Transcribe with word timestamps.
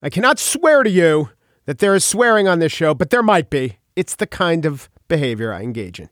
I 0.00 0.10
cannot 0.10 0.38
swear 0.38 0.84
to 0.84 0.90
you 0.90 1.30
that 1.66 1.78
there 1.78 1.92
is 1.92 2.04
swearing 2.04 2.46
on 2.46 2.60
this 2.60 2.70
show, 2.70 2.94
but 2.94 3.10
there 3.10 3.22
might 3.22 3.50
be. 3.50 3.78
It's 3.96 4.14
the 4.14 4.28
kind 4.28 4.64
of 4.64 4.88
behavior 5.08 5.52
I 5.52 5.62
engage 5.62 5.98
in. 5.98 6.08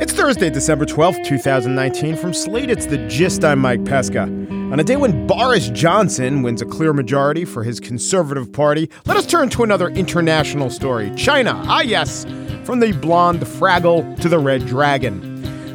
It's 0.00 0.12
Thursday, 0.12 0.50
December 0.50 0.84
12th, 0.84 1.24
2019. 1.24 2.16
From 2.16 2.34
Slate, 2.34 2.70
it's 2.70 2.86
The 2.86 2.98
Gist. 3.06 3.44
I'm 3.44 3.60
Mike 3.60 3.84
Pesca. 3.84 4.22
On 4.22 4.80
a 4.80 4.84
day 4.84 4.96
when 4.96 5.28
Boris 5.28 5.68
Johnson 5.70 6.42
wins 6.42 6.60
a 6.60 6.66
clear 6.66 6.92
majority 6.92 7.44
for 7.44 7.62
his 7.62 7.78
Conservative 7.78 8.52
Party, 8.52 8.90
let 9.06 9.16
us 9.16 9.26
turn 9.26 9.48
to 9.50 9.62
another 9.62 9.90
international 9.90 10.70
story 10.70 11.12
China. 11.14 11.52
Ah, 11.66 11.82
yes, 11.82 12.24
from 12.64 12.80
the 12.80 12.90
blonde 12.92 13.40
Fraggle 13.42 14.18
to 14.20 14.28
the 14.28 14.40
red 14.40 14.66
dragon. 14.66 15.29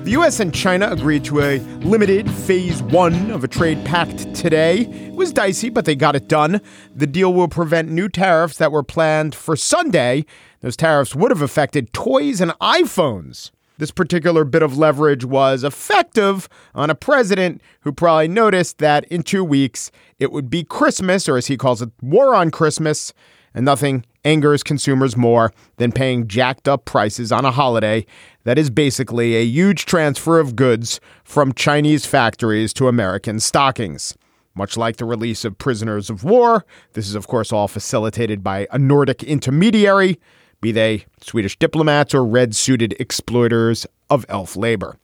The 0.06 0.12
U.S. 0.12 0.40
and 0.40 0.54
China 0.54 0.92
agreed 0.92 1.24
to 1.26 1.42
a 1.42 1.58
limited 1.80 2.30
phase 2.30 2.84
one 2.84 3.32
of 3.32 3.44
a 3.44 3.48
trade 3.48 3.84
pact 3.86 4.36
today. 4.36 4.82
It 4.82 5.16
was 5.16 5.34
dicey, 5.34 5.72
but 5.72 5.86
they 5.86 5.96
got 5.96 6.16
it 6.16 6.28
done. 6.28 6.62
The 6.94 7.08
deal 7.08 7.34
will 7.34 7.48
prevent 7.48 7.90
new 7.90 8.08
tariffs 8.08 8.58
that 8.58 8.72
were 8.72 8.84
planned 8.84 9.34
for 9.34 9.56
Sunday. 9.56 10.24
Those 10.62 10.78
tariffs 10.78 11.16
would 11.16 11.32
have 11.32 11.42
affected 11.42 11.92
toys 11.92 12.40
and 12.40 12.52
iPhones. 12.62 13.50
This 13.80 13.90
particular 13.90 14.44
bit 14.44 14.62
of 14.62 14.78
leverage 14.78 15.26
was 15.26 15.64
effective 15.64 16.48
on 16.76 16.92
a 16.92 16.96
president 16.96 17.64
who 17.80 17.92
probably 17.92 18.28
noticed 18.28 18.78
that 18.78 19.06
in 19.06 19.24
two 19.24 19.44
weeks 19.44 19.90
it 20.20 20.32
would 20.32 20.52
be 20.52 20.64
Christmas, 20.64 21.28
or 21.28 21.36
as 21.36 21.48
he 21.48 21.58
calls 21.58 21.82
it, 21.82 21.90
war 22.00 22.36
on 22.36 22.52
Christmas, 22.52 23.12
and 23.56 23.66
nothing 23.66 24.06
angers 24.26 24.62
consumers 24.62 25.16
more 25.16 25.52
than 25.78 25.92
paying 25.92 26.28
jacked 26.28 26.68
up 26.68 26.86
prices 26.86 27.32
on 27.32 27.46
a 27.46 27.52
holiday 27.52 28.06
that 28.44 28.60
is 28.60 28.70
basically 28.70 29.36
a 29.36 29.44
huge 29.44 29.86
transfer 29.86 30.40
of 30.40 30.56
goods 30.56 31.00
from 31.24 31.54
Chinese 31.54 32.06
factories 32.06 32.74
to 32.74 32.88
American 32.88 33.40
stockings. 33.40 34.16
Much 34.54 34.78
like 34.78 34.98
the 34.98 35.06
release 35.06 35.44
of 35.44 35.58
prisoners 35.58 36.10
of 36.10 36.24
war, 36.24 36.66
this 36.94 37.08
is, 37.08 37.16
of 37.16 37.28
course, 37.28 37.52
all 37.52 37.68
facilitated 37.68 38.44
by 38.44 38.68
a 38.72 38.78
Nordic 38.78 39.24
intermediary, 39.24 40.20
be 40.62 40.72
they 40.72 41.06
Swedish 41.22 41.58
diplomats 41.58 42.14
or 42.14 42.26
red 42.26 42.56
suited 42.56 42.96
exploiters 43.00 43.86
of 44.10 44.26
elf 44.30 44.56
labor. 44.56 44.98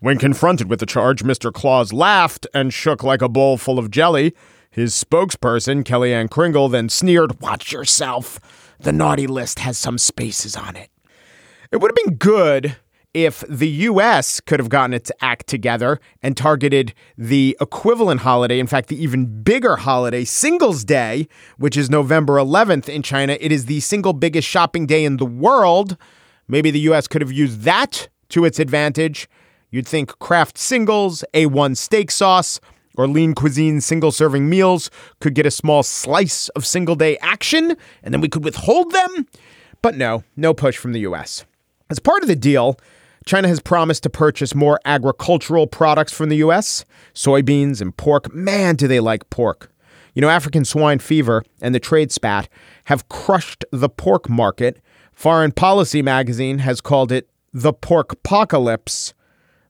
When 0.00 0.18
confronted 0.18 0.68
with 0.68 0.80
the 0.80 0.86
charge, 0.86 1.22
Mr. 1.22 1.52
Claus 1.52 1.92
laughed 1.92 2.46
and 2.52 2.72
shook 2.72 3.02
like 3.02 3.22
a 3.22 3.28
bowl 3.28 3.56
full 3.56 3.78
of 3.78 3.90
jelly. 3.90 4.34
His 4.74 4.92
spokesperson, 4.92 5.84
Kellyanne 5.84 6.28
Kringle, 6.28 6.68
then 6.68 6.88
sneered, 6.88 7.40
Watch 7.40 7.70
yourself. 7.70 8.40
The 8.80 8.92
naughty 8.92 9.28
list 9.28 9.60
has 9.60 9.78
some 9.78 9.98
spaces 9.98 10.56
on 10.56 10.74
it. 10.74 10.90
It 11.70 11.76
would 11.76 11.92
have 11.92 12.04
been 12.04 12.16
good 12.16 12.74
if 13.14 13.44
the 13.48 13.68
US 13.68 14.40
could 14.40 14.58
have 14.58 14.68
gotten 14.68 14.92
its 14.92 15.12
act 15.20 15.46
together 15.46 16.00
and 16.24 16.36
targeted 16.36 16.92
the 17.16 17.56
equivalent 17.60 18.22
holiday, 18.22 18.58
in 18.58 18.66
fact, 18.66 18.88
the 18.88 19.00
even 19.00 19.44
bigger 19.44 19.76
holiday, 19.76 20.24
Singles 20.24 20.82
Day, 20.82 21.28
which 21.56 21.76
is 21.76 21.88
November 21.88 22.34
11th 22.34 22.88
in 22.88 23.02
China. 23.04 23.38
It 23.40 23.52
is 23.52 23.66
the 23.66 23.78
single 23.78 24.12
biggest 24.12 24.48
shopping 24.48 24.86
day 24.86 25.04
in 25.04 25.18
the 25.18 25.24
world. 25.24 25.96
Maybe 26.48 26.72
the 26.72 26.80
US 26.80 27.06
could 27.06 27.22
have 27.22 27.30
used 27.30 27.60
that 27.60 28.08
to 28.30 28.44
its 28.44 28.58
advantage. 28.58 29.28
You'd 29.70 29.86
think 29.86 30.18
Kraft 30.18 30.58
Singles, 30.58 31.22
A1 31.32 31.76
steak 31.76 32.10
sauce, 32.10 32.58
or 32.96 33.06
lean 33.06 33.34
cuisine 33.34 33.80
single 33.80 34.12
serving 34.12 34.48
meals 34.48 34.90
could 35.20 35.34
get 35.34 35.46
a 35.46 35.50
small 35.50 35.82
slice 35.82 36.48
of 36.50 36.66
single 36.66 36.94
day 36.94 37.16
action, 37.18 37.76
and 38.02 38.14
then 38.14 38.20
we 38.20 38.28
could 38.28 38.44
withhold 38.44 38.92
them. 38.92 39.26
But 39.82 39.96
no, 39.96 40.24
no 40.36 40.54
push 40.54 40.76
from 40.76 40.92
the 40.92 41.00
US. 41.00 41.44
As 41.90 41.98
part 41.98 42.22
of 42.22 42.28
the 42.28 42.36
deal, 42.36 42.78
China 43.26 43.48
has 43.48 43.60
promised 43.60 44.02
to 44.02 44.10
purchase 44.10 44.54
more 44.54 44.80
agricultural 44.84 45.66
products 45.66 46.12
from 46.12 46.28
the 46.28 46.36
US 46.36 46.84
soybeans 47.14 47.80
and 47.80 47.96
pork. 47.96 48.32
Man, 48.34 48.76
do 48.76 48.86
they 48.86 49.00
like 49.00 49.28
pork. 49.30 49.70
You 50.14 50.20
know, 50.20 50.28
African 50.28 50.64
swine 50.64 51.00
fever 51.00 51.42
and 51.60 51.74
the 51.74 51.80
trade 51.80 52.12
spat 52.12 52.48
have 52.84 53.08
crushed 53.08 53.64
the 53.72 53.88
pork 53.88 54.28
market. 54.28 54.80
Foreign 55.12 55.52
Policy 55.52 56.02
magazine 56.02 56.58
has 56.58 56.80
called 56.80 57.10
it 57.10 57.28
the 57.52 57.72
pork 57.72 58.12
apocalypse. 58.12 59.14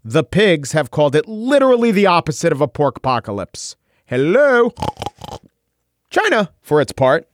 The 0.07 0.23
pigs 0.23 0.73
have 0.73 0.91
called 0.91 1.17
it 1.17 1.27
literally 1.27 1.91
the 1.91 2.07
opposite 2.07 2.53
of 2.53 2.61
a 2.61 2.69
pork 2.69 2.99
apocalypse. 2.99 3.75
Hello. 4.05 4.75
China, 6.11 6.53
for 6.61 6.83
its 6.83 6.93
part, 6.93 7.27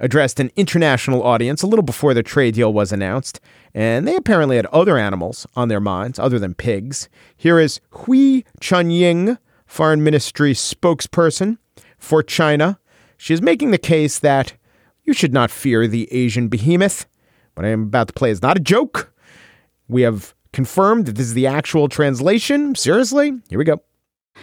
addressed 0.00 0.40
an 0.40 0.50
international 0.56 1.22
audience 1.22 1.62
a 1.62 1.68
little 1.68 1.84
before 1.84 2.14
the 2.14 2.24
trade 2.24 2.54
deal 2.54 2.72
was 2.72 2.90
announced, 2.90 3.38
and 3.72 4.06
they 4.06 4.16
apparently 4.16 4.56
had 4.56 4.66
other 4.66 4.98
animals 4.98 5.46
on 5.54 5.68
their 5.68 5.78
minds 5.78 6.18
other 6.18 6.40
than 6.40 6.54
pigs. 6.54 7.08
Here 7.36 7.60
is 7.60 7.80
Hua 7.90 8.42
Chunying, 8.60 9.38
Foreign 9.64 10.02
Ministry 10.02 10.54
spokesperson 10.54 11.58
for 11.98 12.24
China. 12.24 12.80
She 13.16 13.32
is 13.32 13.40
making 13.40 13.70
the 13.70 13.78
case 13.78 14.18
that 14.18 14.54
you 15.04 15.12
should 15.12 15.32
not 15.32 15.52
fear 15.52 15.86
the 15.86 16.12
Asian 16.12 16.48
behemoth. 16.48 17.06
What 17.54 17.64
I 17.64 17.68
am 17.68 17.84
about 17.84 18.08
to 18.08 18.12
play 18.12 18.30
is 18.30 18.42
not 18.42 18.56
a 18.56 18.60
joke. 18.60 19.14
We 19.88 20.02
have 20.02 20.34
confirmed 20.52 21.06
that 21.06 21.16
this 21.16 21.26
is 21.26 21.34
the 21.34 21.46
actual 21.46 21.88
translation. 21.88 22.74
Seriously? 22.74 23.32
Here 23.48 23.58
we 23.58 23.64
go. 23.64 23.82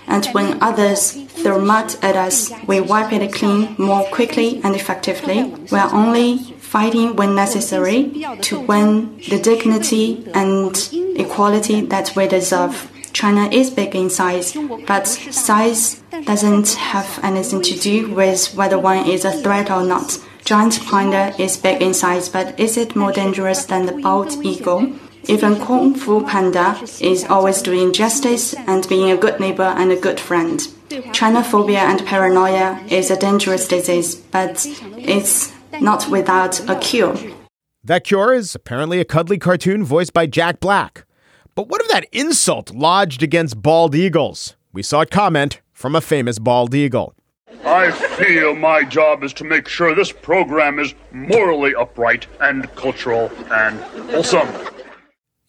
And 0.07 0.25
when 0.27 0.61
others 0.61 1.13
throw 1.13 1.59
mud 1.59 1.95
at 2.01 2.15
us, 2.15 2.51
we 2.67 2.79
wipe 2.81 3.11
it 3.13 3.33
clean 3.33 3.75
more 3.77 4.03
quickly 4.11 4.61
and 4.63 4.75
effectively. 4.75 5.43
We 5.71 5.77
are 5.77 5.93
only 5.93 6.37
fighting 6.59 7.15
when 7.15 7.35
necessary 7.35 8.25
to 8.41 8.59
win 8.59 9.17
the 9.29 9.39
dignity 9.41 10.27
and 10.33 10.77
equality 11.17 11.81
that 11.81 12.15
we 12.15 12.27
deserve. 12.27 12.91
China 13.13 13.47
is 13.49 13.69
big 13.69 13.95
in 13.95 14.09
size, 14.09 14.57
but 14.85 15.07
size 15.07 16.03
doesn't 16.25 16.73
have 16.73 17.19
anything 17.23 17.61
to 17.61 17.79
do 17.79 18.13
with 18.13 18.53
whether 18.55 18.77
one 18.77 19.07
is 19.09 19.23
a 19.23 19.31
threat 19.31 19.71
or 19.71 19.83
not. 19.83 20.19
Giant 20.45 20.79
panda 20.85 21.33
is 21.41 21.57
big 21.57 21.81
in 21.81 21.91
size, 21.91 22.29
but 22.29 22.59
is 22.59 22.77
it 22.77 22.95
more 22.95 23.11
dangerous 23.11 23.65
than 23.65 23.87
the 23.87 23.93
bald 23.93 24.45
eagle? 24.45 24.93
Even 25.27 25.59
Kung 25.59 25.95
Fu 25.95 26.23
Panda 26.23 26.79
is 27.01 27.25
always 27.25 27.63
doing 27.63 27.91
justice 27.91 28.53
and 28.53 28.87
being 28.87 29.09
a 29.09 29.17
good 29.17 29.39
neighbor 29.39 29.63
and 29.63 29.91
a 29.91 29.99
good 29.99 30.19
friend. 30.19 30.59
Chinophobia 30.89 31.79
and 31.79 32.05
paranoia 32.05 32.79
is 32.89 33.09
a 33.09 33.17
dangerous 33.17 33.67
disease, 33.67 34.13
but 34.13 34.67
it's 34.95 35.51
not 35.81 36.07
without 36.09 36.59
a 36.69 36.75
cure. 36.75 37.17
That 37.83 38.03
cure 38.03 38.31
is 38.31 38.53
apparently 38.53 38.99
a 38.99 39.05
cuddly 39.05 39.39
cartoon 39.39 39.83
voiced 39.83 40.13
by 40.13 40.27
Jack 40.27 40.59
Black. 40.59 41.07
But 41.55 41.69
what 41.69 41.81
of 41.81 41.87
that 41.87 42.05
insult 42.11 42.69
lodged 42.69 43.23
against 43.23 43.63
bald 43.63 43.95
eagles? 43.95 44.55
We 44.71 44.83
saw 44.83 45.01
it 45.01 45.09
comment 45.09 45.61
from 45.73 45.95
a 45.95 46.01
famous 46.01 46.37
bald 46.37 46.75
eagle. 46.75 47.15
I 47.65 47.89
feel 47.91 48.55
my 48.55 48.83
job 48.83 49.23
is 49.23 49.33
to 49.33 49.43
make 49.43 49.67
sure 49.67 49.95
this 49.95 50.11
program 50.11 50.77
is 50.77 50.93
morally 51.11 51.73
upright 51.73 52.27
and 52.39 52.73
cultural 52.75 53.31
and 53.51 53.79
wholesome. 54.11 54.47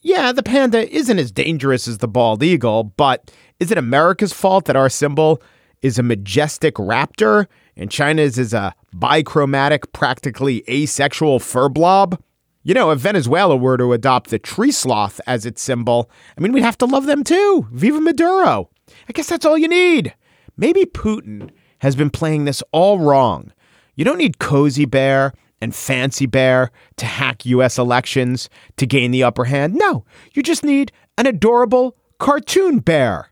Yeah, 0.00 0.32
the 0.32 0.43
panda 0.43 0.91
isn't 0.91 1.19
as 1.19 1.31
dangerous 1.31 1.87
as 1.87 1.99
the 1.99 2.09
bald 2.09 2.43
eagle, 2.43 2.84
but 2.84 3.31
is 3.60 3.71
it 3.71 3.76
America's 3.76 4.32
fault 4.32 4.65
that 4.65 4.76
our 4.76 4.88
symbol 4.88 5.43
is 5.82 5.99
a 5.99 6.03
majestic 6.03 6.76
raptor 6.76 7.49
and 7.76 7.91
China's 7.91 8.38
is 8.38 8.55
a 8.55 8.75
bichromatic, 8.94 9.93
practically 9.93 10.65
asexual 10.71 11.38
fur 11.38 11.69
blob? 11.69 12.19
You 12.62 12.72
know, 12.72 12.91
if 12.93 12.99
Venezuela 12.99 13.56
were 13.56 13.76
to 13.76 13.93
adopt 13.93 14.31
the 14.31 14.38
tree 14.38 14.72
sloth 14.72 15.21
as 15.26 15.44
its 15.44 15.60
symbol, 15.60 16.10
I 16.37 16.41
mean, 16.41 16.53
we'd 16.53 16.62
have 16.62 16.78
to 16.78 16.87
love 16.87 17.05
them 17.05 17.22
too. 17.22 17.69
Viva 17.72 18.00
Maduro. 18.00 18.71
I 19.06 19.12
guess 19.12 19.28
that's 19.28 19.44
all 19.44 19.59
you 19.59 19.69
need. 19.69 20.15
Maybe 20.56 20.87
Putin 20.87 21.50
has 21.78 21.97
been 21.97 22.10
playing 22.10 22.44
this 22.44 22.62
all 22.72 22.98
wrong. 22.98 23.53
You 23.94 24.04
don't 24.04 24.19
need 24.19 24.38
Cozy 24.38 24.84
Bear 24.84 25.32
and 25.60 25.75
Fancy 25.75 26.26
Bear 26.26 26.70
to 26.97 27.06
hack 27.06 27.47
US 27.47 27.78
elections 27.78 28.48
to 28.76 28.87
gain 28.87 29.10
the 29.10 29.22
upper 29.22 29.44
hand. 29.44 29.75
No, 29.75 30.04
you 30.34 30.42
just 30.42 30.64
need 30.64 30.92
an 31.19 31.26
adorable 31.26 31.97
cartoon 32.19 32.78
bear. 32.81 33.31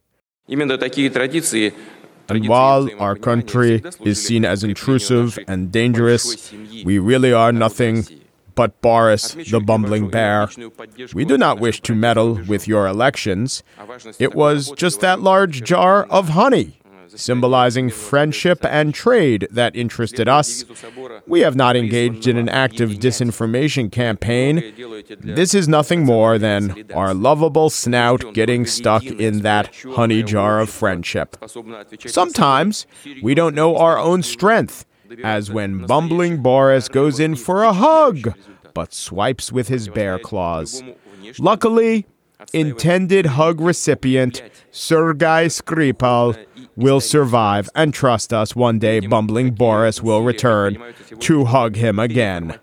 And 2.28 2.49
while 2.49 2.88
our 2.99 3.16
country 3.16 3.82
is 4.02 4.25
seen 4.25 4.44
as 4.44 4.64
intrusive 4.64 5.38
and 5.47 5.70
dangerous, 5.70 6.52
we 6.85 6.99
really 6.99 7.32
are 7.32 7.52
nothing 7.52 8.05
but 8.55 8.81
Boris, 8.81 9.32
the 9.32 9.61
bumbling 9.61 10.08
bear. 10.08 10.49
We 11.12 11.25
do 11.25 11.37
not 11.37 11.61
wish 11.61 11.81
to 11.82 11.94
meddle 11.94 12.40
with 12.47 12.67
your 12.69 12.87
elections. 12.87 13.62
It 14.19 14.35
was 14.35 14.70
just 14.76 15.00
that 15.00 15.20
large 15.20 15.64
jar 15.64 16.05
of 16.05 16.31
honey 16.31 16.79
symbolizing 17.16 17.90
friendship 17.90 18.64
and 18.64 18.94
trade 18.94 19.49
that 19.50 19.75
interested 19.76 20.28
us. 20.28 20.64
We 21.26 21.40
have 21.40 21.56
not 21.56 21.76
engaged 21.76 22.26
in 22.26 22.37
an 22.37 22.49
active 22.49 22.90
disinformation 22.93 23.90
campaign. 23.90 24.75
This 25.20 25.55
is 25.55 25.69
nothing 25.69 26.05
more 26.05 26.38
than 26.38 26.87
our 26.94 27.14
lovable 27.14 27.70
snout 27.70 28.34
getting 28.34 28.66
stuck 28.66 29.05
in 29.05 29.43
that 29.43 29.75
honey 29.94 30.22
jar 30.22 30.61
of 30.61 30.70
friendship. 30.70 31.37
Sometimes 32.06 32.87
we 33.22 33.34
don't 33.34 33.55
know 33.55 33.76
our 33.76 33.99
own 33.99 34.22
strength, 34.22 34.84
as 35.22 35.50
when 35.50 35.87
bumbling 35.87 36.43
Boris 36.43 36.88
goes 36.88 37.20
in 37.20 37.37
for 37.37 37.62
a 37.62 37.72
hug, 37.72 38.34
but 38.72 38.93
swipes 38.93 39.52
with 39.52 39.69
his 39.69 39.88
bear 39.88 40.19
claws. 40.19 40.82
Luckily, 41.38 42.06
intended 42.52 43.26
hug 43.26 43.61
recipient 43.61 44.43
Sergei 44.70 45.46
Skripal 45.46 46.37
will 46.76 47.00
survive, 47.00 47.69
and 47.75 47.93
trust 47.93 48.32
us, 48.32 48.55
one 48.56 48.79
day 48.79 49.00
bumbling 49.00 49.53
Boris 49.53 50.03
will 50.03 50.23
return 50.23 50.79
to 51.21 51.44
hug 51.44 51.76
him 51.76 51.99
again. 51.99 52.59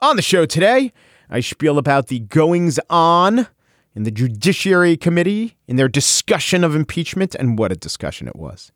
On 0.00 0.16
the 0.16 0.22
show 0.22 0.46
today, 0.46 0.92
I 1.30 1.40
spiel 1.40 1.78
about 1.78 2.08
the 2.08 2.20
goings 2.20 2.78
on 2.90 3.48
in 3.94 4.02
the 4.02 4.10
Judiciary 4.10 4.96
Committee 4.96 5.56
in 5.66 5.76
their 5.76 5.88
discussion 5.88 6.64
of 6.64 6.74
impeachment, 6.74 7.34
and 7.34 7.58
what 7.58 7.72
a 7.72 7.76
discussion 7.76 8.28
it 8.28 8.36
was. 8.36 8.72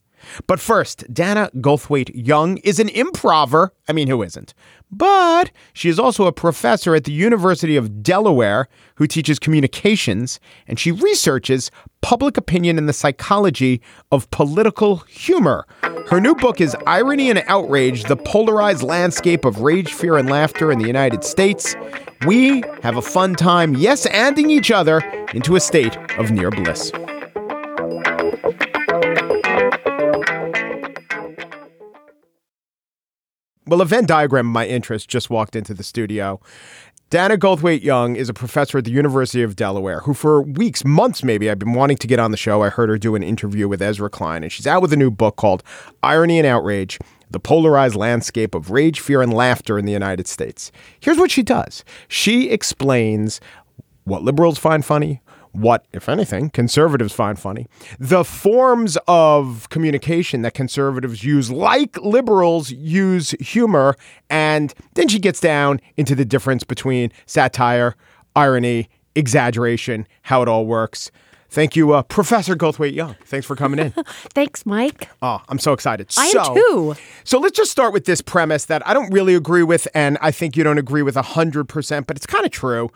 But 0.47 0.61
first, 0.61 1.13
Dana 1.13 1.51
Goldthwaite 1.57 2.11
Young 2.15 2.57
is 2.59 2.81
an 2.81 2.89
improver. 2.89 3.73
I 3.89 3.93
mean, 3.93 4.09
who 4.09 4.23
isn't? 4.23 4.55
But 4.91 5.51
she 5.73 5.89
is 5.89 5.99
also 5.99 6.27
a 6.27 6.33
professor 6.33 6.95
at 6.95 7.05
the 7.05 7.13
University 7.13 7.77
of 7.77 8.03
Delaware 8.03 8.69
who 8.95 9.07
teaches 9.07 9.39
communications, 9.39 10.41
and 10.67 10.79
she 10.79 10.93
researches 10.93 11.71
public 12.01 12.37
opinion 12.37 12.79
and 12.79 12.89
the 12.89 12.93
psychology 12.93 13.83
of 14.11 14.31
political 14.31 14.97
humor. 15.09 15.67
Her 16.09 16.21
new 16.21 16.35
book 16.35 16.61
is 16.61 16.77
Irony 16.87 17.29
and 17.29 17.43
Outrage 17.49 18.05
The 18.05 18.17
Polarized 18.17 18.83
Landscape 18.83 19.45
of 19.45 19.61
Rage, 19.61 19.93
Fear, 19.93 20.17
and 20.17 20.31
Laughter 20.31 20.73
in 20.73 20.79
the 20.79 20.87
United 20.87 21.23
States. 21.23 21.77
We 22.27 22.63
have 22.83 22.97
a 22.97 23.03
fun 23.03 23.35
time, 23.35 23.75
yes, 23.75 24.07
anding 24.09 24.51
each 24.51 24.71
other 24.71 25.01
into 25.35 25.55
a 25.57 25.61
state 25.61 25.97
of 26.19 26.31
near 26.31 26.51
bliss. 26.51 26.91
Well, 33.69 33.83
a 33.83 33.85
Venn 33.85 34.07
diagram 34.07 34.47
of 34.47 34.53
my 34.53 34.67
interest 34.67 35.11
just 35.11 35.29
walked 35.29 35.55
into 35.55 35.75
the 35.75 35.83
studio. 35.83 36.41
Dana 37.11 37.37
Goldthwaite 37.37 37.83
Young 37.83 38.17
is 38.17 38.31
a 38.31 38.33
professor 38.33 38.79
at 38.79 38.87
the 38.87 38.91
University 38.91 39.43
of 39.43 39.57
Delaware 39.57 40.01
who, 40.01 40.15
for 40.15 40.41
weeks, 40.41 40.87
months 40.87 41.23
maybe, 41.23 41.51
I've 41.51 41.59
been 41.59 41.75
wanting 41.75 41.99
to 41.99 42.07
get 42.07 42.19
on 42.19 42.31
the 42.31 42.39
show. 42.39 42.63
I 42.63 42.71
heard 42.71 42.89
her 42.89 42.97
do 42.97 43.15
an 43.15 43.23
interview 43.23 43.69
with 43.69 43.83
Ezra 43.83 44.09
Klein, 44.09 44.43
and 44.43 44.51
she's 44.51 44.67
out 44.67 44.81
with 44.81 44.91
a 44.95 44.97
new 44.97 45.11
book 45.11 45.37
called 45.37 45.63
Irony 46.03 46.39
and 46.39 46.47
Outrage 46.47 46.99
The 47.31 47.39
Polarized 47.39 47.95
Landscape 47.95 48.55
of 48.55 48.71
Rage, 48.71 49.01
Fear, 49.01 49.21
and 49.21 49.35
Laughter 49.35 49.79
in 49.79 49.85
the 49.85 49.93
United 49.93 50.27
States. 50.27 50.73
Here's 50.99 51.19
what 51.19 51.31
she 51.31 51.43
does 51.43 51.85
she 52.09 52.49
explains 52.49 53.39
what 54.05 54.23
liberals 54.23 54.59
find 54.59 54.83
funny, 54.83 55.21
what, 55.53 55.87
if 55.93 56.09
anything, 56.09 56.51
conservatives 56.51 57.13
find 57.13 57.39
funny, 57.39 57.67
the 57.99 58.25
forms 58.25 58.99
of 59.07 59.69
communication 59.71 60.43
that 60.43 60.55
conservatives 60.55 61.25
use, 61.25 61.51
like 61.51 61.97
liberals 61.99 62.71
use 62.71 63.33
humor, 63.41 63.97
and 64.31 64.75
then 64.95 65.09
she 65.09 65.19
gets 65.19 65.41
down 65.41 65.81
into 65.97 66.15
the 66.15 66.25
difference 66.25 66.65
between 66.65 67.13
satire, 67.27 67.97
irony, 68.37 68.89
exaggeration, 69.15 70.07
how 70.23 70.43
it 70.43 70.49
all 70.49 70.67
works. 70.67 71.11
Thank 71.51 71.77
you, 71.77 71.93
uh, 71.93 72.03
Professor 72.03 72.55
Goldthwaite 72.55 72.95
Young. 72.95 73.17
Thanks 73.25 73.47
for 73.47 73.57
coming 73.57 73.81
in. 73.81 73.91
Thanks, 74.35 74.67
Mike. 74.67 75.09
Oh, 75.23 75.41
I'm 75.49 75.59
so 75.59 75.73
excited. 75.73 76.09
I 76.19 76.29
so, 76.29 76.41
am 76.43 76.55
too. 76.55 76.95
So 77.25 77.39
let's 77.39 77.57
just 77.57 77.71
start 77.71 77.95
with 77.95 78.05
this 78.05 78.21
premise 78.21 78.67
that 78.67 78.87
I 78.87 78.93
don't 78.93 79.11
really 79.11 79.35
agree 79.35 79.63
with, 79.63 79.89
and 79.95 80.19
I 80.21 80.31
think 80.31 80.59
you 80.59 80.65
don't 80.65 80.77
agree 80.77 81.01
with 81.01 81.15
100%, 81.15 82.07
but 82.07 82.17
it's 82.17 82.27
kind 82.27 82.45
of 82.45 82.51
true 82.53 82.91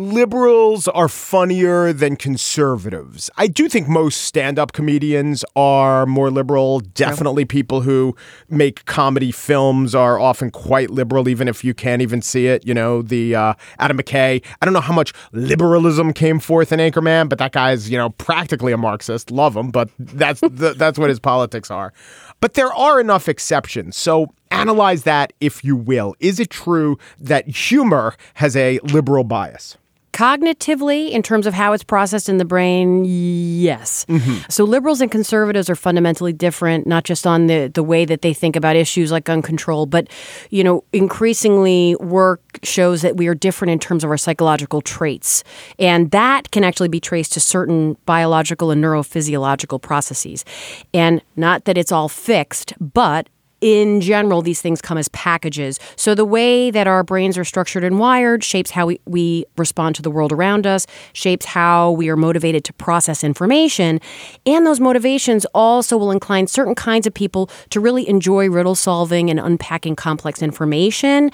liberals 0.00 0.88
are 0.88 1.08
funnier 1.08 1.92
than 1.92 2.16
conservatives. 2.16 3.30
I 3.36 3.46
do 3.46 3.68
think 3.68 3.86
most 3.86 4.22
stand 4.22 4.58
up 4.58 4.72
comedians 4.72 5.44
are 5.54 6.06
more 6.06 6.30
liberal. 6.30 6.80
Definitely 6.80 7.44
people 7.44 7.82
who 7.82 8.16
make 8.48 8.84
comedy 8.86 9.30
films 9.30 9.94
are 9.94 10.18
often 10.18 10.50
quite 10.50 10.90
liberal, 10.90 11.28
even 11.28 11.48
if 11.48 11.62
you 11.62 11.74
can't 11.74 12.02
even 12.02 12.22
see 12.22 12.46
it. 12.46 12.66
You 12.66 12.74
know, 12.74 13.02
the 13.02 13.34
uh, 13.34 13.54
Adam 13.78 13.98
McKay. 13.98 14.42
I 14.60 14.64
don't 14.64 14.74
know 14.74 14.80
how 14.80 14.94
much 14.94 15.12
liberalism 15.32 16.12
came 16.12 16.40
forth 16.40 16.72
in 16.72 16.80
Anchorman, 16.80 17.28
but 17.28 17.38
that 17.38 17.52
guy's, 17.52 17.90
you 17.90 17.98
know, 17.98 18.10
practically 18.10 18.72
a 18.72 18.78
Marxist. 18.78 19.30
Love 19.30 19.56
him, 19.56 19.70
but 19.70 19.90
that's, 19.98 20.40
the, 20.40 20.74
that's 20.76 20.98
what 20.98 21.10
his 21.10 21.20
politics 21.20 21.70
are. 21.70 21.92
But 22.40 22.54
there 22.54 22.72
are 22.72 22.98
enough 23.00 23.28
exceptions. 23.28 23.96
So 23.96 24.34
analyze 24.50 25.02
that 25.04 25.32
if 25.40 25.62
you 25.62 25.76
will. 25.76 26.14
Is 26.20 26.40
it 26.40 26.50
true 26.50 26.98
that 27.18 27.46
humor 27.46 28.16
has 28.34 28.56
a 28.56 28.78
liberal 28.80 29.24
bias? 29.24 29.76
Cognitively, 30.12 31.10
in 31.10 31.22
terms 31.22 31.46
of 31.46 31.54
how 31.54 31.72
it's 31.72 31.84
processed 31.84 32.28
in 32.28 32.38
the 32.38 32.44
brain, 32.44 33.04
yes. 33.06 34.04
Mm-hmm. 34.08 34.38
So 34.48 34.64
liberals 34.64 35.00
and 35.00 35.10
conservatives 35.10 35.70
are 35.70 35.76
fundamentally 35.76 36.32
different, 36.32 36.86
not 36.86 37.04
just 37.04 37.26
on 37.26 37.46
the, 37.46 37.68
the 37.68 37.82
way 37.82 38.04
that 38.04 38.20
they 38.22 38.34
think 38.34 38.56
about 38.56 38.74
issues 38.76 39.12
like 39.12 39.24
gun 39.24 39.40
control, 39.40 39.86
but 39.86 40.08
you 40.50 40.64
know, 40.64 40.84
increasingly 40.92 41.94
work 41.96 42.42
shows 42.64 43.02
that 43.02 43.16
we 43.16 43.28
are 43.28 43.34
different 43.34 43.70
in 43.70 43.78
terms 43.78 44.02
of 44.02 44.10
our 44.10 44.18
psychological 44.18 44.80
traits. 44.80 45.44
And 45.78 46.10
that 46.10 46.50
can 46.50 46.64
actually 46.64 46.88
be 46.88 47.00
traced 47.00 47.32
to 47.34 47.40
certain 47.40 47.96
biological 48.04 48.70
and 48.70 48.82
neurophysiological 48.82 49.80
processes. 49.80 50.44
And 50.92 51.22
not 51.36 51.64
that 51.66 51.78
it's 51.78 51.92
all 51.92 52.08
fixed, 52.08 52.74
but 52.80 53.28
in 53.60 54.00
general, 54.00 54.42
these 54.42 54.60
things 54.60 54.80
come 54.80 54.98
as 54.98 55.08
packages. 55.08 55.78
So 55.96 56.14
the 56.14 56.24
way 56.24 56.70
that 56.70 56.86
our 56.86 57.02
brains 57.02 57.36
are 57.36 57.44
structured 57.44 57.84
and 57.84 57.98
wired 57.98 58.42
shapes 58.42 58.70
how 58.70 58.86
we, 58.86 59.00
we 59.06 59.44
respond 59.56 59.96
to 59.96 60.02
the 60.02 60.10
world 60.10 60.32
around 60.32 60.66
us, 60.66 60.86
shapes 61.12 61.46
how 61.46 61.90
we 61.92 62.08
are 62.08 62.16
motivated 62.16 62.64
to 62.64 62.72
process 62.72 63.22
information. 63.22 64.00
And 64.46 64.66
those 64.66 64.80
motivations 64.80 65.44
also 65.54 65.96
will 65.96 66.10
incline 66.10 66.46
certain 66.46 66.74
kinds 66.74 67.06
of 67.06 67.14
people 67.14 67.50
to 67.70 67.80
really 67.80 68.08
enjoy 68.08 68.48
riddle 68.48 68.74
solving 68.74 69.30
and 69.30 69.38
unpacking 69.38 69.96
complex 69.96 70.42
information. 70.42 71.30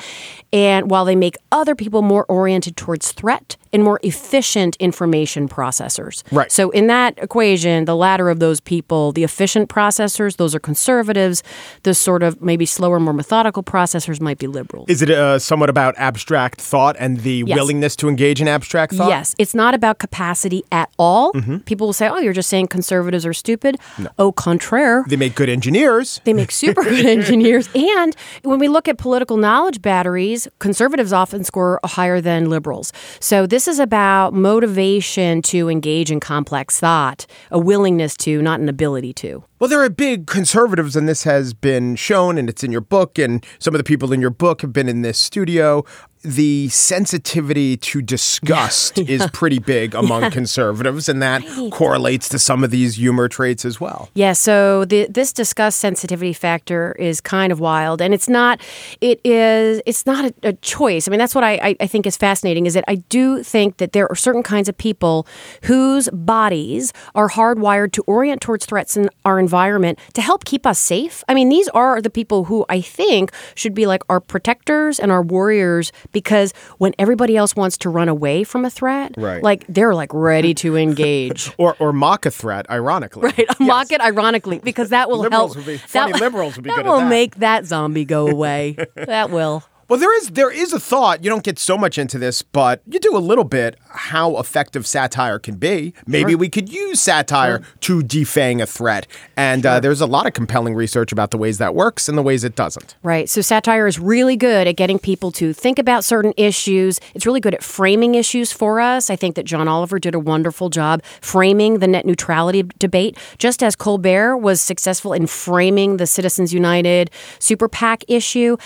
And 0.52 0.90
while 0.90 1.04
they 1.04 1.16
make 1.16 1.36
other 1.52 1.74
people 1.74 2.02
more 2.02 2.24
oriented 2.28 2.76
towards 2.76 3.12
threat 3.12 3.56
and 3.72 3.84
more 3.84 4.00
efficient 4.02 4.76
information 4.76 5.48
processors. 5.48 6.22
Right. 6.32 6.50
So 6.50 6.70
in 6.70 6.86
that 6.86 7.18
equation, 7.18 7.84
the 7.84 7.96
latter 7.96 8.30
of 8.30 8.40
those 8.40 8.60
people, 8.60 9.12
the 9.12 9.22
efficient 9.22 9.68
processors, 9.68 10.36
those 10.36 10.54
are 10.54 10.60
conservatives. 10.60 11.42
The 11.82 11.94
sort 11.94 12.15
of 12.22 12.40
maybe 12.42 12.66
slower, 12.66 12.98
more 13.00 13.12
methodical 13.14 13.62
processors 13.62 14.20
might 14.20 14.38
be 14.38 14.46
liberals. 14.46 14.88
Is 14.88 15.02
it 15.02 15.10
uh, 15.10 15.38
somewhat 15.38 15.70
about 15.70 15.94
abstract 15.98 16.60
thought 16.60 16.96
and 16.98 17.20
the 17.20 17.44
Yes. 17.46 17.56
willingness 17.56 17.96
to 17.96 18.08
engage 18.08 18.40
in 18.40 18.48
abstract 18.48 18.94
thought? 18.94 19.08
Yes, 19.08 19.34
it's 19.38 19.54
not 19.54 19.74
about 19.74 19.98
capacity 19.98 20.62
at 20.72 20.90
all. 20.98 21.32
People 21.66 21.86
will 21.88 21.92
say, 21.92 22.08
"Oh, 22.08 22.18
you're 22.18 22.32
just 22.32 22.48
saying 22.48 22.68
conservatives 22.68 23.24
are 23.26 23.32
stupid." 23.34 23.76
Au 24.18 24.32
contraire, 24.32 25.04
They 25.08 25.16
make 25.16 25.34
good 25.34 25.48
engineers. 25.48 26.20
They 26.24 26.32
make 26.32 26.50
super 26.50 26.82
good 26.82 27.06
engineers. 27.18 27.68
And 27.74 28.14
when 28.42 28.58
we 28.58 28.68
look 28.68 28.88
at 28.88 28.98
political 28.98 29.36
knowledge 29.36 29.82
batteries, 29.82 30.48
conservatives 30.58 31.12
often 31.12 31.44
score 31.44 31.80
higher 31.84 32.20
than 32.20 32.48
liberals. 32.50 32.92
So 33.20 33.46
this 33.46 33.68
is 33.68 33.78
about 33.78 34.32
motivation 34.34 35.42
to 35.42 35.68
engage 35.68 36.10
in 36.10 36.20
complex 36.20 36.80
thought, 36.80 37.26
a 37.50 37.58
willingness 37.58 38.16
to, 38.18 38.42
not 38.42 38.60
an 38.60 38.68
ability 38.68 39.12
to. 39.14 39.44
Well, 39.58 39.70
there 39.70 39.82
are 39.82 39.88
big 39.88 40.26
conservatives, 40.26 40.96
and 40.96 41.08
this 41.08 41.22
has 41.22 41.54
been 41.54 41.96
shown, 41.96 42.36
and 42.36 42.46
it's 42.50 42.62
in 42.62 42.70
your 42.70 42.82
book, 42.82 43.18
and 43.18 43.42
some 43.58 43.72
of 43.74 43.78
the 43.78 43.84
people 43.84 44.12
in 44.12 44.20
your 44.20 44.28
book 44.28 44.60
have 44.60 44.70
been 44.70 44.86
in 44.86 45.00
this 45.00 45.18
studio. 45.18 45.82
The 46.26 46.68
sensitivity 46.70 47.76
to 47.76 48.02
disgust 48.02 48.98
is 48.98 49.24
pretty 49.32 49.60
big 49.60 49.94
among 49.94 50.32
conservatives, 50.32 51.08
and 51.08 51.22
that 51.22 51.44
correlates 51.70 52.28
to 52.30 52.38
some 52.40 52.64
of 52.64 52.72
these 52.72 52.96
humor 52.96 53.28
traits 53.28 53.64
as 53.64 53.80
well. 53.80 54.10
Yeah, 54.14 54.32
so 54.32 54.84
the, 54.84 55.06
this 55.08 55.32
disgust 55.32 55.78
sensitivity 55.78 56.32
factor 56.32 56.96
is 56.98 57.20
kind 57.20 57.52
of 57.52 57.60
wild, 57.60 58.02
and 58.02 58.12
it's 58.12 58.28
not. 58.28 58.60
It 59.00 59.20
is. 59.22 59.80
It's 59.86 60.04
not 60.04 60.24
a, 60.24 60.48
a 60.48 60.52
choice. 60.54 61.06
I 61.06 61.12
mean, 61.12 61.20
that's 61.20 61.34
what 61.34 61.44
I, 61.44 61.76
I 61.78 61.86
think 61.86 62.06
is 62.06 62.16
fascinating. 62.16 62.66
Is 62.66 62.74
that 62.74 62.84
I 62.88 62.96
do 62.96 63.44
think 63.44 63.76
that 63.76 63.92
there 63.92 64.10
are 64.10 64.16
certain 64.16 64.42
kinds 64.42 64.68
of 64.68 64.76
people 64.76 65.28
whose 65.62 66.08
bodies 66.10 66.92
are 67.14 67.28
hardwired 67.28 67.92
to 67.92 68.02
orient 68.08 68.40
towards 68.40 68.66
threats 68.66 68.96
in 68.96 69.10
our 69.24 69.38
environment 69.38 70.00
to 70.14 70.20
help 70.20 70.44
keep 70.44 70.66
us 70.66 70.80
safe. 70.80 71.22
I 71.28 71.34
mean, 71.34 71.50
these 71.50 71.68
are 71.68 72.02
the 72.02 72.10
people 72.10 72.46
who 72.46 72.66
I 72.68 72.80
think 72.80 73.30
should 73.54 73.74
be 73.74 73.86
like 73.86 74.02
our 74.08 74.18
protectors 74.18 74.98
and 74.98 75.12
our 75.12 75.22
warriors 75.22 75.92
because 76.16 76.54
when 76.78 76.94
everybody 76.98 77.36
else 77.36 77.54
wants 77.54 77.76
to 77.76 77.90
run 77.90 78.08
away 78.08 78.42
from 78.42 78.64
a 78.64 78.70
threat, 78.70 79.12
Right. 79.18 79.42
like 79.42 79.66
they're 79.68 79.94
like 79.94 80.14
ready 80.14 80.54
to 80.54 80.74
engage. 80.76 81.52
Or, 81.58 81.76
or 81.78 81.92
mock 81.92 82.24
a 82.24 82.30
threat, 82.30 82.64
ironically. 82.70 83.22
Right, 83.24 83.46
mock 83.60 83.92
it 83.92 84.00
ironically 84.00 84.60
because 84.60 84.88
that 84.90 85.10
will 85.10 85.18
Liberals 85.18 85.54
help. 85.54 85.66
would 85.66 85.72
be- 85.76 85.82
that, 85.92 86.20
liberals 86.20 86.56
would 86.56 86.64
be 86.64 86.70
that 86.70 86.76
good 86.76 86.86
at 86.86 86.90
will 86.90 87.00
that. 87.00 87.08
make 87.10 87.36
that 87.36 87.66
zombie 87.66 88.06
go 88.06 88.28
away. 88.28 88.76
that 88.94 89.30
will. 89.30 89.62
Well, 89.88 90.00
there 90.00 90.16
is 90.18 90.30
there 90.30 90.50
is 90.50 90.72
a 90.72 90.80
thought. 90.80 91.22
You 91.22 91.30
don't 91.30 91.44
get 91.44 91.60
so 91.60 91.78
much 91.78 91.96
into 91.96 92.18
this, 92.18 92.42
but 92.42 92.82
you 92.86 92.98
do 92.98 93.16
a 93.16 93.20
little 93.20 93.44
bit. 93.44 93.78
How 93.88 94.36
effective 94.38 94.84
satire 94.84 95.38
can 95.38 95.56
be. 95.56 95.94
Maybe 96.06 96.34
we 96.34 96.48
could 96.48 96.72
use 96.72 97.00
satire 97.00 97.62
to 97.80 98.00
defang 98.00 98.60
a 98.60 98.66
threat. 98.66 99.06
And 99.36 99.64
uh, 99.64 99.78
there's 99.78 100.00
a 100.00 100.06
lot 100.06 100.26
of 100.26 100.32
compelling 100.32 100.74
research 100.74 101.12
about 101.12 101.30
the 101.30 101.38
ways 101.38 101.58
that 101.58 101.74
works 101.74 102.08
and 102.08 102.18
the 102.18 102.22
ways 102.22 102.42
it 102.42 102.56
doesn't. 102.56 102.96
Right. 103.04 103.28
So 103.28 103.40
satire 103.40 103.86
is 103.86 103.98
really 103.98 104.36
good 104.36 104.66
at 104.66 104.74
getting 104.76 104.98
people 104.98 105.30
to 105.32 105.52
think 105.52 105.78
about 105.78 106.04
certain 106.04 106.34
issues. 106.36 106.98
It's 107.14 107.24
really 107.24 107.40
good 107.40 107.54
at 107.54 107.62
framing 107.62 108.16
issues 108.16 108.50
for 108.50 108.80
us. 108.80 109.08
I 109.08 109.14
think 109.14 109.36
that 109.36 109.44
John 109.44 109.68
Oliver 109.68 110.00
did 110.00 110.14
a 110.14 110.20
wonderful 110.20 110.68
job 110.68 111.02
framing 111.20 111.78
the 111.78 111.86
net 111.86 112.04
neutrality 112.04 112.64
debate, 112.78 113.16
just 113.38 113.62
as 113.62 113.76
Colbert 113.76 114.38
was 114.38 114.60
successful 114.60 115.12
in 115.12 115.28
framing 115.28 115.98
the 115.98 116.06
Citizens 116.06 116.52
United 116.52 117.10
super 117.38 117.68
PAC 117.68 118.02
issue. 118.08 118.56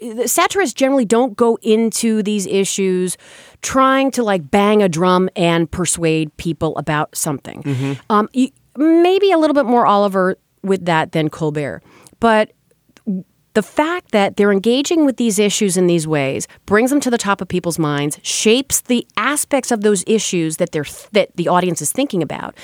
The 0.00 0.28
Satirists 0.28 0.74
generally 0.74 1.04
don't 1.04 1.36
go 1.36 1.58
into 1.62 2.22
these 2.22 2.46
issues 2.46 3.16
trying 3.62 4.10
to 4.12 4.22
like 4.22 4.50
bang 4.50 4.82
a 4.82 4.88
drum 4.88 5.30
and 5.36 5.70
persuade 5.70 6.36
people 6.36 6.76
about 6.76 7.16
something. 7.16 7.98
Um, 8.10 8.28
maybe 8.76 9.30
a 9.32 9.38
little 9.38 9.54
bit 9.54 9.66
more 9.66 9.86
Oliver 9.86 10.36
with 10.62 10.84
that 10.86 11.12
than 11.12 11.30
Colbert. 11.30 11.82
But 12.20 12.52
the 13.54 13.62
fact 13.62 14.10
that 14.10 14.36
they're 14.36 14.52
engaging 14.52 15.06
with 15.06 15.16
these 15.16 15.38
issues 15.38 15.76
in 15.76 15.86
these 15.86 16.06
ways 16.06 16.46
brings 16.66 16.90
them 16.90 17.00
to 17.00 17.10
the 17.10 17.18
top 17.18 17.40
of 17.40 17.48
people's 17.48 17.78
minds, 17.78 18.18
shapes 18.22 18.80
the 18.82 19.06
aspects 19.16 19.70
of 19.70 19.80
those 19.80 20.04
issues 20.06 20.58
that 20.58 20.72
they're 20.72 20.84
that 21.12 21.34
the 21.36 21.48
audience 21.48 21.80
is 21.80 21.92
thinking 21.92 22.22
about, 22.22 22.54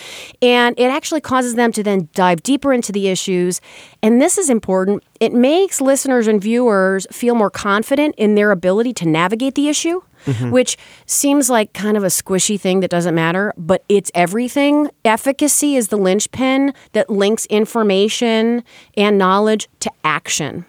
and 0.42 0.78
it 0.78 0.90
actually 0.90 1.20
causes 1.20 1.54
them 1.54 1.72
to 1.72 1.82
then 1.82 2.08
dive 2.14 2.42
deeper 2.42 2.72
into 2.72 2.92
the 2.92 3.08
issues. 3.08 3.60
And 4.02 4.20
this 4.20 4.36
is 4.36 4.50
important. 4.50 5.04
It 5.20 5.32
makes 5.32 5.80
listeners 5.80 6.26
and 6.26 6.40
viewers 6.40 7.06
feel 7.12 7.34
more 7.34 7.50
confident 7.50 8.14
in 8.16 8.34
their 8.34 8.50
ability 8.50 8.92
to 8.94 9.08
navigate 9.08 9.54
the 9.54 9.68
issue. 9.68 10.02
Mm-hmm. 10.26 10.50
Which 10.50 10.76
seems 11.06 11.48
like 11.48 11.72
kind 11.72 11.96
of 11.96 12.04
a 12.04 12.08
squishy 12.08 12.60
thing 12.60 12.80
that 12.80 12.90
doesn't 12.90 13.14
matter, 13.14 13.54
but 13.56 13.84
it's 13.88 14.10
everything. 14.14 14.90
Efficacy 15.02 15.76
is 15.76 15.88
the 15.88 15.96
linchpin 15.96 16.74
that 16.92 17.08
links 17.08 17.46
information 17.46 18.62
and 18.98 19.16
knowledge 19.16 19.66
to 19.78 19.90
action. 20.04 20.66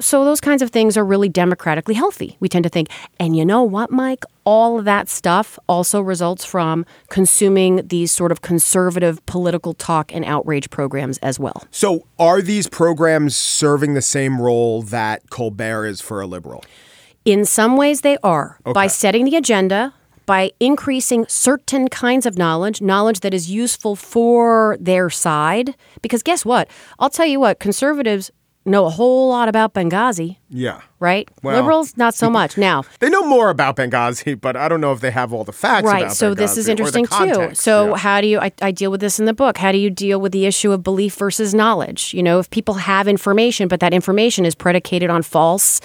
So 0.00 0.24
those 0.24 0.40
kinds 0.40 0.62
of 0.62 0.70
things 0.70 0.96
are 0.96 1.04
really 1.04 1.28
democratically 1.28 1.94
healthy, 1.94 2.36
we 2.40 2.48
tend 2.48 2.64
to 2.64 2.68
think. 2.68 2.88
And 3.18 3.36
you 3.36 3.44
know 3.44 3.62
what, 3.62 3.90
Mike? 3.90 4.24
All 4.44 4.78
of 4.78 4.84
that 4.84 5.08
stuff 5.08 5.58
also 5.68 6.00
results 6.00 6.44
from 6.44 6.84
consuming 7.08 7.86
these 7.86 8.12
sort 8.12 8.30
of 8.30 8.42
conservative 8.42 9.24
political 9.26 9.72
talk 9.72 10.14
and 10.14 10.24
outrage 10.24 10.70
programs 10.70 11.18
as 11.18 11.38
well. 11.38 11.64
So 11.70 12.06
are 12.18 12.42
these 12.42 12.68
programs 12.68 13.36
serving 13.36 13.94
the 13.94 14.02
same 14.02 14.40
role 14.40 14.82
that 14.82 15.30
Colbert 15.30 15.86
is 15.86 16.00
for 16.00 16.20
a 16.20 16.26
liberal? 16.26 16.64
In 17.24 17.46
some 17.46 17.76
ways, 17.76 18.02
they 18.02 18.18
are. 18.22 18.58
Okay. 18.66 18.74
By 18.74 18.86
setting 18.86 19.24
the 19.24 19.36
agenda, 19.36 19.94
by 20.26 20.52
increasing 20.60 21.26
certain 21.28 21.88
kinds 21.88 22.26
of 22.26 22.36
knowledge, 22.36 22.80
knowledge 22.80 23.20
that 23.20 23.32
is 23.32 23.50
useful 23.50 23.96
for 23.96 24.76
their 24.78 25.08
side. 25.10 25.74
Because 26.02 26.22
guess 26.22 26.44
what? 26.44 26.68
I'll 26.98 27.10
tell 27.10 27.26
you 27.26 27.40
what, 27.40 27.60
conservatives 27.60 28.30
know 28.64 28.86
a 28.86 28.90
whole 28.90 29.28
lot 29.28 29.48
about 29.48 29.74
Benghazi. 29.74 30.36
Yeah. 30.48 30.80
Right? 31.00 31.28
Well, 31.42 31.56
Liberals, 31.56 31.96
not 31.96 32.14
so 32.14 32.30
much. 32.38 32.56
Now, 32.56 32.84
they 33.00 33.10
know 33.10 33.22
more 33.22 33.50
about 33.50 33.76
Benghazi, 33.76 34.40
but 34.40 34.56
I 34.56 34.68
don't 34.68 34.80
know 34.80 34.92
if 34.92 35.00
they 35.00 35.10
have 35.10 35.32
all 35.32 35.44
the 35.44 35.52
facts 35.52 35.86
right. 35.86 36.10
so 36.10 36.32
Benghazi 36.32 36.36
this 36.36 36.56
is 36.56 36.68
interesting 36.68 37.06
too. 37.06 37.50
So 37.54 37.90
yeah. 37.90 37.96
how 37.96 38.20
do 38.20 38.26
you, 38.26 38.38
I, 38.38 38.52
I 38.62 38.70
deal 38.70 38.90
with 38.90 39.00
this 39.00 39.18
in 39.18 39.26
the 39.26 39.34
book, 39.34 39.58
how 39.58 39.72
do 39.72 39.78
you 39.78 39.90
deal 39.90 40.20
with 40.20 40.32
the 40.32 40.46
issue 40.46 40.72
of 40.72 40.82
belief 40.82 41.14
versus 41.16 41.54
knowledge? 41.54 42.14
You 42.14 42.22
know, 42.22 42.38
if 42.38 42.48
people 42.50 42.74
have 42.74 43.08
information, 43.08 43.68
but 43.68 43.80
that 43.80 43.92
information 43.92 44.46
is 44.46 44.54
predicated 44.54 45.10
on 45.10 45.22
false 45.22 45.80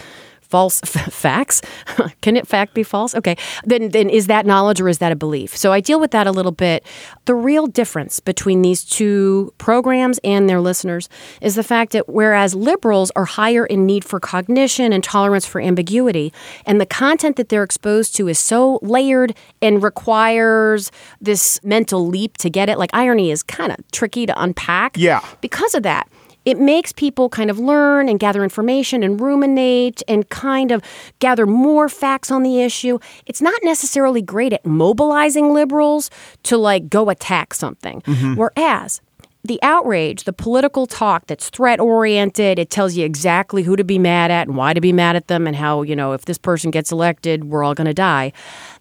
false 0.50 0.82
f- 0.96 1.14
facts. 1.14 1.62
Can 2.22 2.36
it 2.36 2.48
fact 2.48 2.74
be 2.74 2.84
false? 2.84 3.16
Okay. 3.16 3.38
Then 3.64 3.90
then 3.90 4.10
is 4.10 4.28
that 4.28 4.46
knowledge 4.46 4.82
or 4.82 4.90
is 4.90 4.98
that 4.98 5.12
a 5.12 5.16
belief? 5.16 5.56
So 5.56 5.72
I 5.72 5.80
deal 5.80 6.00
with 6.00 6.12
that 6.12 6.28
a 6.28 6.32
little 6.32 6.52
bit. 6.52 6.86
The 7.26 7.36
real 7.36 7.68
difference 7.68 8.20
between 8.20 8.62
these 8.62 8.84
two 8.84 9.54
programs 9.58 10.20
and 10.24 10.50
their 10.50 10.60
listeners 10.60 11.10
is 11.42 11.56
the 11.56 11.64
fact 11.64 11.92
that 11.94 12.10
whereas 12.10 12.56
liberals 12.56 13.12
are 13.16 13.26
higher 13.26 13.66
in 13.66 13.86
need 13.86 14.04
for 14.04 14.20
cognition 14.20 14.92
and 14.92 15.04
tolerance 15.04 15.46
for 15.46 15.62
ambiguity, 15.62 16.34
and 16.66 16.82
the 16.82 16.86
content 16.86 17.36
that 17.38 17.50
they're 17.50 17.64
exposed 17.64 18.16
to 18.16 18.28
is 18.28 18.40
so 18.40 18.80
layered 18.82 19.36
and 19.62 19.84
requires 19.84 20.92
this 21.22 21.60
mental 21.64 22.08
leap 22.08 22.38
to 22.38 22.50
get 22.50 22.70
it, 22.70 22.78
like 22.78 22.90
irony 22.94 23.32
is 23.32 23.44
kind 23.44 23.72
of 23.72 23.78
tricky 23.92 24.26
to 24.26 24.42
unpack. 24.42 24.98
Yeah. 24.98 25.24
Because 25.42 25.76
of 25.76 25.84
that 25.84 26.10
it 26.46 26.58
makes 26.58 26.92
people 26.92 27.30
kind 27.30 27.50
of 27.50 27.60
learn 27.60 28.10
and 28.10 28.20
gather 28.20 28.44
information 28.44 29.04
and 29.04 29.20
ruminate 29.20 30.02
and 30.08 30.30
kind 30.30 30.72
of 30.72 30.82
gather 31.20 31.46
more 31.46 31.90
facts 31.90 32.32
on 32.32 32.44
the 32.44 32.62
issue. 32.62 33.00
It's 33.26 33.42
not 33.42 33.60
necessarily 33.64 34.22
great 34.22 34.54
at 34.54 34.66
mobilizing 34.66 35.54
liberals 35.54 36.10
to 36.44 36.58
like 36.58 36.90
go 36.90 37.10
attack 37.10 37.54
something. 37.54 38.02
Mm-hmm. 38.02 38.36
Whereas 38.36 39.02
the 39.44 39.60
outrage, 39.62 40.26
the 40.26 40.34
political 40.34 40.86
talk 40.86 41.28
that's 41.28 41.50
threat 41.50 41.80
oriented, 41.80 42.60
it 42.60 42.70
tells 42.70 42.96
you 42.96 43.06
exactly 43.06 43.64
who 43.64 43.76
to 43.76 43.84
be 43.84 43.98
mad 43.98 44.32
at 44.32 44.48
and 44.48 44.58
why 44.58 44.74
to 44.74 44.82
be 44.82 44.92
mad 44.92 45.16
at 45.16 45.28
them 45.28 45.48
and 45.48 45.56
how, 45.56 45.82
you 45.82 45.96
know, 45.96 46.14
if 46.14 46.26
this 46.26 46.38
person 46.38 46.72
gets 46.72 46.92
elected, 46.92 47.46
we're 47.46 47.64
all 47.64 47.74
going 47.74 47.88
to 47.88 47.94
die. 47.94 48.34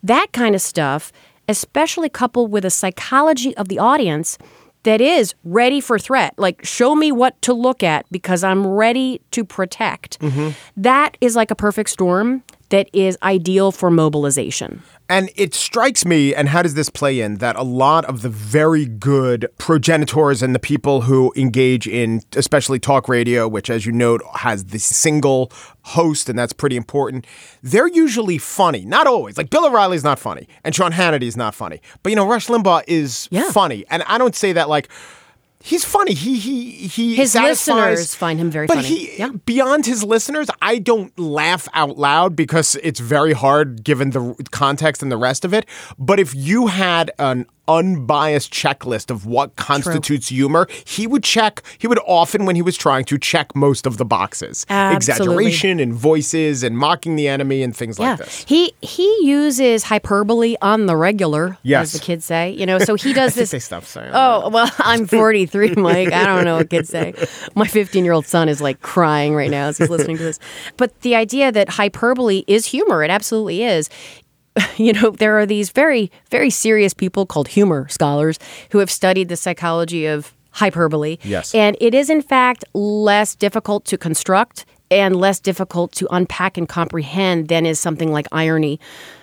That 0.02 0.32
kind 0.32 0.54
of 0.54 0.60
stuff, 0.60 1.12
especially 1.48 2.08
coupled 2.08 2.50
with 2.50 2.64
a 2.64 2.70
psychology 2.70 3.56
of 3.56 3.68
the 3.68 3.78
audience 3.78 4.36
that 4.82 5.00
is 5.00 5.34
ready 5.44 5.80
for 5.80 5.98
threat. 5.98 6.34
Like, 6.36 6.64
show 6.64 6.94
me 6.94 7.12
what 7.12 7.40
to 7.42 7.52
look 7.52 7.82
at 7.82 8.06
because 8.10 8.44
I'm 8.44 8.66
ready 8.66 9.20
to 9.32 9.44
protect. 9.44 10.18
Mm-hmm. 10.20 10.50
That 10.76 11.16
is 11.20 11.36
like 11.36 11.50
a 11.50 11.56
perfect 11.56 11.90
storm 11.90 12.42
that 12.70 12.88
is 12.92 13.16
ideal 13.22 13.72
for 13.72 13.90
mobilization. 13.90 14.82
And 15.10 15.30
it 15.36 15.54
strikes 15.54 16.04
me, 16.04 16.34
and 16.34 16.50
how 16.50 16.60
does 16.60 16.74
this 16.74 16.90
play 16.90 17.20
in, 17.20 17.36
that 17.36 17.56
a 17.56 17.62
lot 17.62 18.04
of 18.04 18.20
the 18.20 18.28
very 18.28 18.84
good 18.84 19.48
progenitors 19.56 20.42
and 20.42 20.54
the 20.54 20.58
people 20.58 21.00
who 21.00 21.32
engage 21.34 21.88
in, 21.88 22.20
especially 22.36 22.78
talk 22.78 23.08
radio, 23.08 23.48
which, 23.48 23.70
as 23.70 23.86
you 23.86 23.92
note, 23.92 24.20
has 24.34 24.66
the 24.66 24.78
single 24.78 25.50
host, 25.82 26.28
and 26.28 26.38
that's 26.38 26.52
pretty 26.52 26.76
important, 26.76 27.26
they're 27.62 27.88
usually 27.88 28.36
funny. 28.36 28.84
Not 28.84 29.06
always. 29.06 29.38
Like 29.38 29.48
Bill 29.48 29.66
O'Reilly's 29.66 30.04
not 30.04 30.18
funny, 30.18 30.46
and 30.62 30.74
Sean 30.74 30.92
Hannity's 30.92 31.38
not 31.38 31.54
funny. 31.54 31.80
But, 32.02 32.10
you 32.10 32.16
know, 32.16 32.28
Rush 32.28 32.48
Limbaugh 32.48 32.84
is 32.86 33.28
yeah. 33.30 33.50
funny. 33.50 33.86
And 33.88 34.02
I 34.02 34.18
don't 34.18 34.34
say 34.34 34.52
that 34.52 34.68
like, 34.68 34.90
He's 35.60 35.84
funny. 35.84 36.14
He 36.14 36.38
he 36.38 36.70
he. 36.86 37.16
His 37.16 37.32
satisfies, 37.32 37.76
listeners 37.76 38.14
find 38.14 38.38
him 38.38 38.50
very 38.50 38.66
but 38.66 38.76
funny. 38.76 38.88
He, 38.88 39.18
yeah. 39.18 39.30
Beyond 39.44 39.86
his 39.86 40.04
listeners, 40.04 40.48
I 40.62 40.78
don't 40.78 41.16
laugh 41.18 41.68
out 41.74 41.98
loud 41.98 42.36
because 42.36 42.76
it's 42.76 43.00
very 43.00 43.32
hard 43.32 43.82
given 43.82 44.10
the 44.10 44.34
context 44.52 45.02
and 45.02 45.10
the 45.10 45.16
rest 45.16 45.44
of 45.44 45.52
it. 45.52 45.66
But 45.98 46.20
if 46.20 46.32
you 46.34 46.68
had 46.68 47.10
an 47.18 47.46
unbiased 47.68 48.52
checklist 48.52 49.10
of 49.10 49.26
what 49.26 49.54
constitutes 49.56 50.28
True. 50.28 50.36
humor, 50.36 50.68
he 50.86 51.06
would 51.06 51.22
check, 51.22 51.62
he 51.78 51.86
would 51.86 52.00
often, 52.06 52.46
when 52.46 52.56
he 52.56 52.62
was 52.62 52.76
trying 52.76 53.04
to, 53.06 53.18
check 53.18 53.54
most 53.54 53.86
of 53.86 53.98
the 53.98 54.04
boxes. 54.04 54.64
Absolutely. 54.68 55.44
Exaggeration 55.46 55.80
and 55.80 55.92
voices 55.92 56.62
and 56.62 56.78
mocking 56.78 57.16
the 57.16 57.28
enemy 57.28 57.62
and 57.62 57.76
things 57.76 57.98
yeah. 57.98 58.10
like 58.10 58.18
this. 58.20 58.44
He 58.48 58.72
he 58.80 59.04
uses 59.22 59.84
hyperbole 59.84 60.56
on 60.62 60.86
the 60.86 60.96
regular, 60.96 61.58
yes. 61.62 61.94
as 61.94 62.00
the 62.00 62.04
kids 62.04 62.24
say. 62.24 62.50
You 62.50 62.66
know, 62.66 62.78
so 62.78 62.94
he 62.94 63.12
does 63.12 63.34
this. 63.36 63.50
they 63.50 63.58
stop 63.58 63.84
saying 63.84 64.10
Oh, 64.14 64.42
that. 64.42 64.52
well, 64.52 64.70
I'm 64.78 65.06
43, 65.18 65.74
Mike. 65.76 66.12
I 66.12 66.24
don't 66.24 66.44
know 66.44 66.56
what 66.56 66.70
kids 66.70 66.88
say. 66.88 67.14
My 67.54 67.66
15 67.66 68.04
year 68.04 68.14
old 68.14 68.26
son 68.26 68.48
is 68.48 68.60
like 68.60 68.80
crying 68.80 69.34
right 69.34 69.50
now 69.50 69.68
as 69.68 69.78
he's 69.78 69.90
listening 69.90 70.16
to 70.18 70.22
this. 70.22 70.38
But 70.76 70.98
the 71.02 71.14
idea 71.14 71.52
that 71.52 71.68
hyperbole 71.68 72.44
is 72.46 72.66
humor, 72.66 73.02
it 73.02 73.10
absolutely 73.10 73.62
is 73.64 73.90
you 74.76 74.92
know, 74.92 75.10
there 75.10 75.38
are 75.38 75.46
these 75.46 75.70
very, 75.70 76.10
very 76.30 76.50
serious 76.50 76.94
people 76.94 77.26
called 77.26 77.48
humor 77.48 77.88
scholars 77.88 78.38
who 78.70 78.78
have 78.78 78.90
studied 78.90 79.28
the 79.28 79.36
psychology 79.36 80.06
of 80.06 80.32
hyperbole. 80.52 81.18
Yes. 81.22 81.54
And 81.54 81.76
it 81.80 81.94
is, 81.94 82.10
in 82.10 82.22
fact, 82.22 82.64
less 82.74 83.34
difficult 83.34 83.84
to 83.86 83.98
construct 83.98 84.64
and 84.90 85.16
less 85.16 85.38
difficult 85.40 85.92
to 85.92 86.08
unpack 86.10 86.56
and 86.56 86.68
comprehend 86.68 87.48
than 87.48 87.66
is 87.66 87.78
something 87.78 88.10
like 88.12 88.26
irony. 88.32 88.80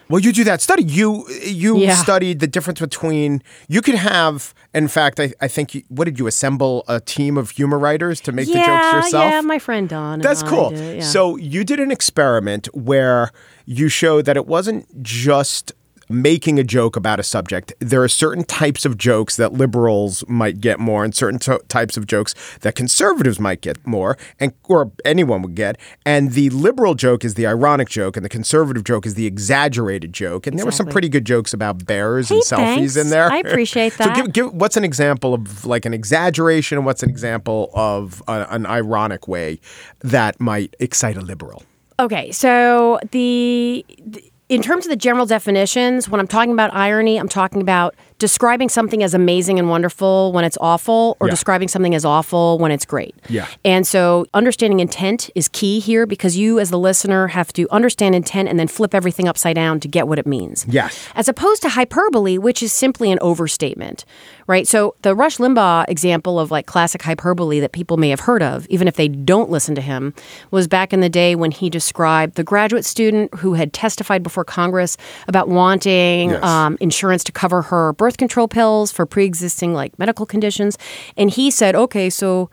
Well, 0.09 0.19
you 0.19 0.31
do 0.31 0.43
that 0.43 0.61
study. 0.61 0.83
You 0.83 1.27
you 1.43 1.79
yeah. 1.79 1.95
studied 1.95 2.39
the 2.39 2.47
difference 2.47 2.79
between 2.79 3.41
you 3.67 3.81
could 3.81 3.95
have. 3.95 4.53
In 4.75 4.89
fact, 4.89 5.21
I, 5.21 5.31
I 5.39 5.47
think 5.47 5.73
you, 5.73 5.83
what 5.87 6.03
did 6.03 6.19
you 6.19 6.27
assemble 6.27 6.83
a 6.89 6.99
team 6.99 7.37
of 7.37 7.51
humor 7.51 7.79
writers 7.79 8.19
to 8.21 8.33
make 8.33 8.49
yeah, 8.49 8.55
the 8.55 8.65
jokes 8.65 9.05
yourself? 9.05 9.31
Yeah, 9.31 9.41
my 9.41 9.57
friend 9.57 9.87
Don. 9.87 10.19
That's 10.19 10.43
cool. 10.43 10.73
Yeah. 10.73 10.99
So 10.99 11.37
you 11.37 11.63
did 11.63 11.79
an 11.79 11.91
experiment 11.91 12.67
where 12.75 13.31
you 13.65 13.87
showed 13.87 14.25
that 14.25 14.35
it 14.35 14.45
wasn't 14.45 15.01
just 15.01 15.71
making 16.09 16.59
a 16.59 16.63
joke 16.63 16.95
about 16.95 17.19
a 17.19 17.23
subject. 17.23 17.73
There 17.79 18.03
are 18.03 18.07
certain 18.07 18.43
types 18.43 18.85
of 18.85 18.97
jokes 18.97 19.35
that 19.37 19.53
liberals 19.53 20.23
might 20.27 20.61
get 20.61 20.79
more, 20.79 21.03
and 21.03 21.13
certain 21.15 21.39
t- 21.39 21.57
types 21.67 21.97
of 21.97 22.07
jokes 22.07 22.35
that 22.61 22.75
conservatives 22.75 23.39
might 23.39 23.61
get 23.61 23.85
more, 23.85 24.17
and 24.39 24.53
or 24.65 24.91
anyone 25.03 25.41
would 25.41 25.55
get. 25.55 25.77
And 26.05 26.31
the 26.31 26.49
liberal 26.51 26.95
joke 26.95 27.25
is 27.25 27.33
the 27.35 27.47
ironic 27.47 27.89
joke, 27.89 28.15
and 28.15 28.25
the 28.25 28.29
conservative 28.29 28.83
joke 28.83 29.05
is 29.05 29.15
the 29.15 29.25
exaggerated 29.25 30.13
joke. 30.13 30.47
And 30.47 30.55
exactly. 30.55 30.57
there 30.57 30.65
were 30.65 30.71
some 30.71 30.87
pretty 30.87 31.09
good 31.09 31.25
jokes 31.25 31.53
about 31.53 31.85
bears 31.85 32.29
hey, 32.29 32.35
and 32.35 32.43
selfies 32.43 32.75
thanks. 32.75 32.95
in 32.95 33.09
there. 33.09 33.31
I 33.31 33.37
appreciate 33.39 33.97
that. 33.97 34.15
so 34.15 34.23
give, 34.23 34.33
give, 34.33 34.53
what's 34.53 34.77
an 34.77 34.83
example 34.83 35.33
of 35.33 35.65
like 35.65 35.85
an 35.85 35.93
exaggeration, 35.93 36.77
and 36.77 36.85
what's 36.85 37.03
an 37.03 37.09
example 37.09 37.71
of 37.73 38.21
a, 38.27 38.47
an 38.49 38.65
ironic 38.65 39.27
way 39.27 39.59
that 40.01 40.39
might 40.39 40.75
excite 40.79 41.17
a 41.17 41.21
liberal? 41.21 41.63
Okay, 41.97 42.31
so 42.31 42.99
the, 43.11 43.85
the 44.05 44.31
in 44.47 44.61
terms 44.61 44.85
of 44.85 44.89
the 44.89 44.95
general 44.95 45.25
definitions, 45.25 46.07
when 46.07 46.19
I'm 46.19 46.27
talking 46.27 46.51
about 46.51 46.73
irony, 46.73 47.17
I'm 47.17 47.29
talking 47.29 47.61
about 47.61 47.95
describing 48.17 48.69
something 48.69 49.03
as 49.03 49.13
amazing 49.13 49.59
and 49.59 49.69
wonderful 49.69 50.31
when 50.31 50.45
it's 50.45 50.57
awful 50.61 51.17
or 51.19 51.27
yeah. 51.27 51.31
describing 51.31 51.67
something 51.67 51.93
as 51.93 52.05
awful 52.05 52.57
when 52.59 52.71
it's 52.71 52.85
great. 52.85 53.13
Yeah. 53.27 53.47
And 53.65 53.85
so 53.85 54.25
understanding 54.33 54.79
intent 54.79 55.29
is 55.35 55.49
key 55.49 55.79
here 55.79 56.05
because 56.05 56.37
you 56.37 56.59
as 56.59 56.69
the 56.69 56.79
listener 56.79 57.27
have 57.27 57.51
to 57.53 57.67
understand 57.71 58.15
intent 58.15 58.47
and 58.47 58.57
then 58.57 58.67
flip 58.67 58.95
everything 58.95 59.27
upside 59.27 59.55
down 59.55 59.81
to 59.81 59.87
get 59.87 60.07
what 60.07 60.17
it 60.17 60.25
means. 60.25 60.65
Yes. 60.69 61.07
As 61.15 61.27
opposed 61.27 61.61
to 61.63 61.69
hyperbole, 61.69 62.37
which 62.37 62.63
is 62.63 62.71
simply 62.71 63.11
an 63.11 63.19
overstatement, 63.21 64.05
right? 64.47 64.65
So 64.65 64.95
the 65.01 65.13
Rush 65.13 65.37
Limbaugh 65.37 65.85
example 65.89 66.39
of 66.39 66.51
like 66.51 66.67
classic 66.67 67.01
hyperbole 67.01 67.59
that 67.59 67.73
people 67.73 67.97
may 67.97 68.09
have 68.09 68.21
heard 68.21 68.41
of, 68.41 68.65
even 68.67 68.87
if 68.87 68.95
they 68.95 69.09
don't 69.09 69.49
listen 69.49 69.75
to 69.75 69.81
him, 69.81 70.13
was 70.51 70.67
back 70.69 70.93
in 70.93 71.01
the 71.01 71.09
day 71.09 71.35
when 71.35 71.51
he 71.51 71.69
described 71.69 72.35
the 72.35 72.43
graduate 72.43 72.85
student 72.85 73.33
who 73.35 73.55
had 73.55 73.73
testified 73.73 74.23
before 74.23 74.45
Congress 74.45 74.95
about 75.27 75.49
wanting 75.49 76.29
yes. 76.29 76.43
um, 76.43 76.77
insurance 76.79 77.23
to 77.25 77.33
cover 77.33 77.61
her 77.61 77.91
birth 77.93 78.04
control 78.11 78.47
pills 78.47 78.91
for 78.91 79.05
pre 79.05 79.25
existing 79.25 79.73
like 79.73 79.97
medical 79.99 80.25
conditions. 80.25 80.77
And 81.17 81.29
he 81.29 81.51
said, 81.51 81.75
okay, 81.75 82.09
so 82.09 82.49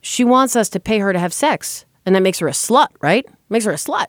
she 0.00 0.24
wants 0.24 0.56
us 0.56 0.68
to 0.70 0.80
pay 0.80 0.98
her 0.98 1.12
to 1.12 1.18
have 1.18 1.32
sex. 1.32 1.84
And 2.04 2.14
that 2.14 2.22
makes 2.22 2.38
her 2.38 2.48
a 2.48 2.52
slut, 2.52 2.88
right? 3.00 3.26
Makes 3.48 3.64
her 3.64 3.72
a 3.72 3.76
slut. 3.76 4.06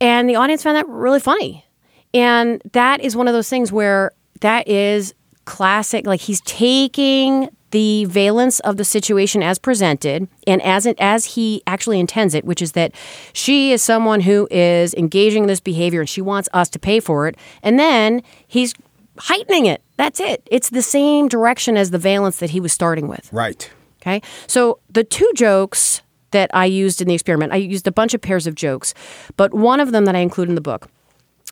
And 0.00 0.28
the 0.28 0.36
audience 0.36 0.62
found 0.62 0.76
that 0.76 0.88
really 0.88 1.20
funny. 1.20 1.64
And 2.14 2.62
that 2.72 3.00
is 3.00 3.16
one 3.16 3.28
of 3.28 3.34
those 3.34 3.48
things 3.48 3.72
where 3.72 4.12
that 4.40 4.66
is 4.68 5.14
classic. 5.44 6.06
Like 6.06 6.20
he's 6.20 6.40
taking 6.42 7.48
the 7.70 8.06
valence 8.06 8.60
of 8.60 8.76
the 8.76 8.84
situation 8.84 9.42
as 9.42 9.58
presented 9.58 10.26
and 10.46 10.62
as 10.62 10.86
it, 10.86 10.96
as 10.98 11.26
he 11.26 11.62
actually 11.66 12.00
intends 12.00 12.34
it, 12.34 12.44
which 12.44 12.62
is 12.62 12.72
that 12.72 12.92
she 13.32 13.72
is 13.72 13.82
someone 13.82 14.20
who 14.20 14.48
is 14.50 14.94
engaging 14.94 15.44
in 15.44 15.48
this 15.48 15.60
behavior 15.60 16.00
and 16.00 16.08
she 16.08 16.22
wants 16.22 16.48
us 16.52 16.70
to 16.70 16.78
pay 16.78 16.98
for 16.98 17.28
it. 17.28 17.36
And 17.62 17.78
then 17.78 18.22
he's 18.46 18.72
heightening 19.18 19.66
it. 19.66 19.82
That's 19.96 20.20
it. 20.20 20.46
It's 20.50 20.70
the 20.70 20.82
same 20.82 21.28
direction 21.28 21.76
as 21.76 21.90
the 21.90 21.98
valence 21.98 22.38
that 22.38 22.50
he 22.50 22.60
was 22.60 22.72
starting 22.72 23.08
with. 23.08 23.28
Right. 23.32 23.70
Okay. 24.00 24.22
So 24.46 24.78
the 24.88 25.04
two 25.04 25.30
jokes 25.34 26.02
that 26.30 26.50
I 26.54 26.66
used 26.66 27.00
in 27.00 27.08
the 27.08 27.14
experiment, 27.14 27.52
I 27.52 27.56
used 27.56 27.86
a 27.86 27.92
bunch 27.92 28.14
of 28.14 28.20
pairs 28.20 28.46
of 28.46 28.54
jokes, 28.54 28.94
but 29.36 29.54
one 29.54 29.80
of 29.80 29.92
them 29.92 30.04
that 30.04 30.14
I 30.14 30.20
include 30.20 30.48
in 30.48 30.54
the 30.54 30.60
book. 30.60 30.88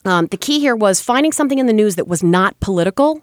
Um, 0.05 0.27
the 0.27 0.37
key 0.37 0.59
here 0.59 0.75
was 0.75 1.01
finding 1.01 1.31
something 1.31 1.59
in 1.59 1.65
the 1.65 1.73
news 1.73 1.95
that 1.95 2.07
was 2.07 2.23
not 2.23 2.57
political 2.59 3.21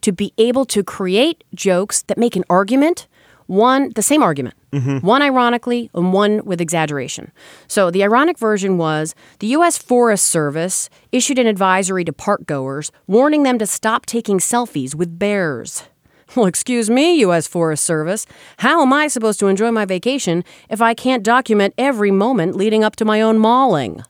to 0.00 0.10
be 0.10 0.32
able 0.38 0.64
to 0.66 0.82
create 0.82 1.44
jokes 1.54 2.02
that 2.02 2.18
make 2.18 2.34
an 2.34 2.44
argument, 2.50 3.06
one, 3.46 3.90
the 3.94 4.02
same 4.02 4.22
argument, 4.22 4.54
mm-hmm. 4.72 5.06
one 5.06 5.22
ironically 5.22 5.90
and 5.94 6.12
one 6.12 6.44
with 6.44 6.60
exaggeration. 6.60 7.32
So 7.68 7.90
the 7.90 8.02
ironic 8.02 8.38
version 8.38 8.78
was 8.78 9.14
the 9.38 9.48
U.S. 9.48 9.78
Forest 9.78 10.26
Service 10.26 10.88
issued 11.12 11.38
an 11.38 11.46
advisory 11.46 12.04
to 12.04 12.12
park 12.12 12.46
goers 12.46 12.90
warning 13.06 13.42
them 13.42 13.58
to 13.58 13.66
stop 13.66 14.06
taking 14.06 14.38
selfies 14.38 14.94
with 14.94 15.18
bears. 15.18 15.84
Well, 16.36 16.46
excuse 16.46 16.90
me, 16.90 17.20
U.S. 17.20 17.46
Forest 17.46 17.84
Service. 17.84 18.26
How 18.56 18.82
am 18.82 18.92
I 18.92 19.06
supposed 19.06 19.38
to 19.38 19.46
enjoy 19.46 19.70
my 19.70 19.84
vacation 19.84 20.42
if 20.68 20.80
I 20.80 20.92
can't 20.92 21.22
document 21.22 21.74
every 21.78 22.10
moment 22.10 22.56
leading 22.56 22.82
up 22.82 22.96
to 22.96 23.04
my 23.04 23.20
own 23.20 23.38
mauling? 23.38 24.02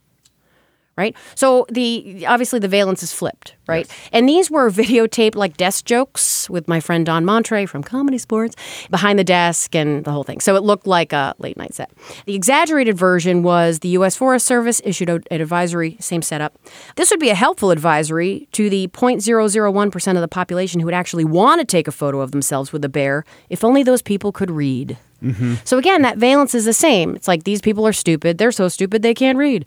Right? 0.97 1.17
So 1.35 1.67
the 1.71 2.25
obviously 2.29 2.61
the 2.61 2.69
valence 2.69 3.03
is 3.03 3.13
flipped, 3.13 3.57
right? 3.67 3.91
And 4.13 4.29
these 4.29 4.49
were 4.49 4.71
videotaped 4.71 5.35
like 5.35 5.57
desk 5.57 5.87
jokes 5.87 6.49
with 6.49 6.69
my 6.69 6.79
friend 6.79 7.05
Don 7.05 7.25
Montre 7.25 7.67
from 7.67 7.83
Comedy 7.83 8.17
Sports 8.19 8.55
behind 8.91 9.19
the 9.19 9.25
desk 9.25 9.75
and 9.75 10.05
the 10.05 10.13
whole 10.13 10.23
thing. 10.23 10.41
So 10.41 10.55
it 10.55 10.63
looked 10.63 10.87
like 10.87 11.13
a 11.13 11.35
late 11.39 11.57
night 11.57 11.75
set. 11.75 11.91
The 12.27 12.37
exaggerated 12.37 12.97
version 12.97 13.43
was 13.43 13.81
the 13.81 13.89
U.S. 13.89 14.17
Forest 14.17 14.47
Service 14.47 14.81
issued 14.85 15.11
an 15.11 15.25
advisory, 15.31 15.97
same 15.99 16.23
setup. 16.23 16.57
This 16.95 17.11
would 17.11 17.21
be 17.21 17.31
a 17.31 17.35
helpful 17.35 17.73
advisory 17.73 18.49
to 18.53 18.71
the 18.71 18.87
0.001% 18.89 20.15
of 20.15 20.21
the 20.21 20.29
population 20.29 20.81
who 20.81 20.85
would 20.85 20.95
actually 20.95 21.25
want 21.25 21.61
to 21.61 21.65
take 21.65 21.89
a 21.89 21.93
photo 21.93 22.21
of 22.21 22.31
themselves 22.31 22.73
with 22.73 22.85
a 22.85 22.89
bear 22.89 23.25
if 23.49 23.65
only 23.65 23.83
those 23.83 24.03
people 24.03 24.31
could 24.31 24.51
read. 24.51 24.97
Mm-hmm. 25.23 25.55
So 25.65 25.79
again, 25.79 26.03
that 26.03 26.19
valence 26.19 26.55
is 26.55 26.67
the 26.67 26.75
same. 26.75 27.17
It's 27.17 27.27
like 27.27 27.45
these 27.45 27.61
people 27.61 27.87
are 27.87 27.93
stupid. 27.93 28.39
They're 28.39 28.53
so 28.53 28.69
stupid 28.69 29.03
they 29.03 29.15
can't 29.15 29.39
read. 29.39 29.65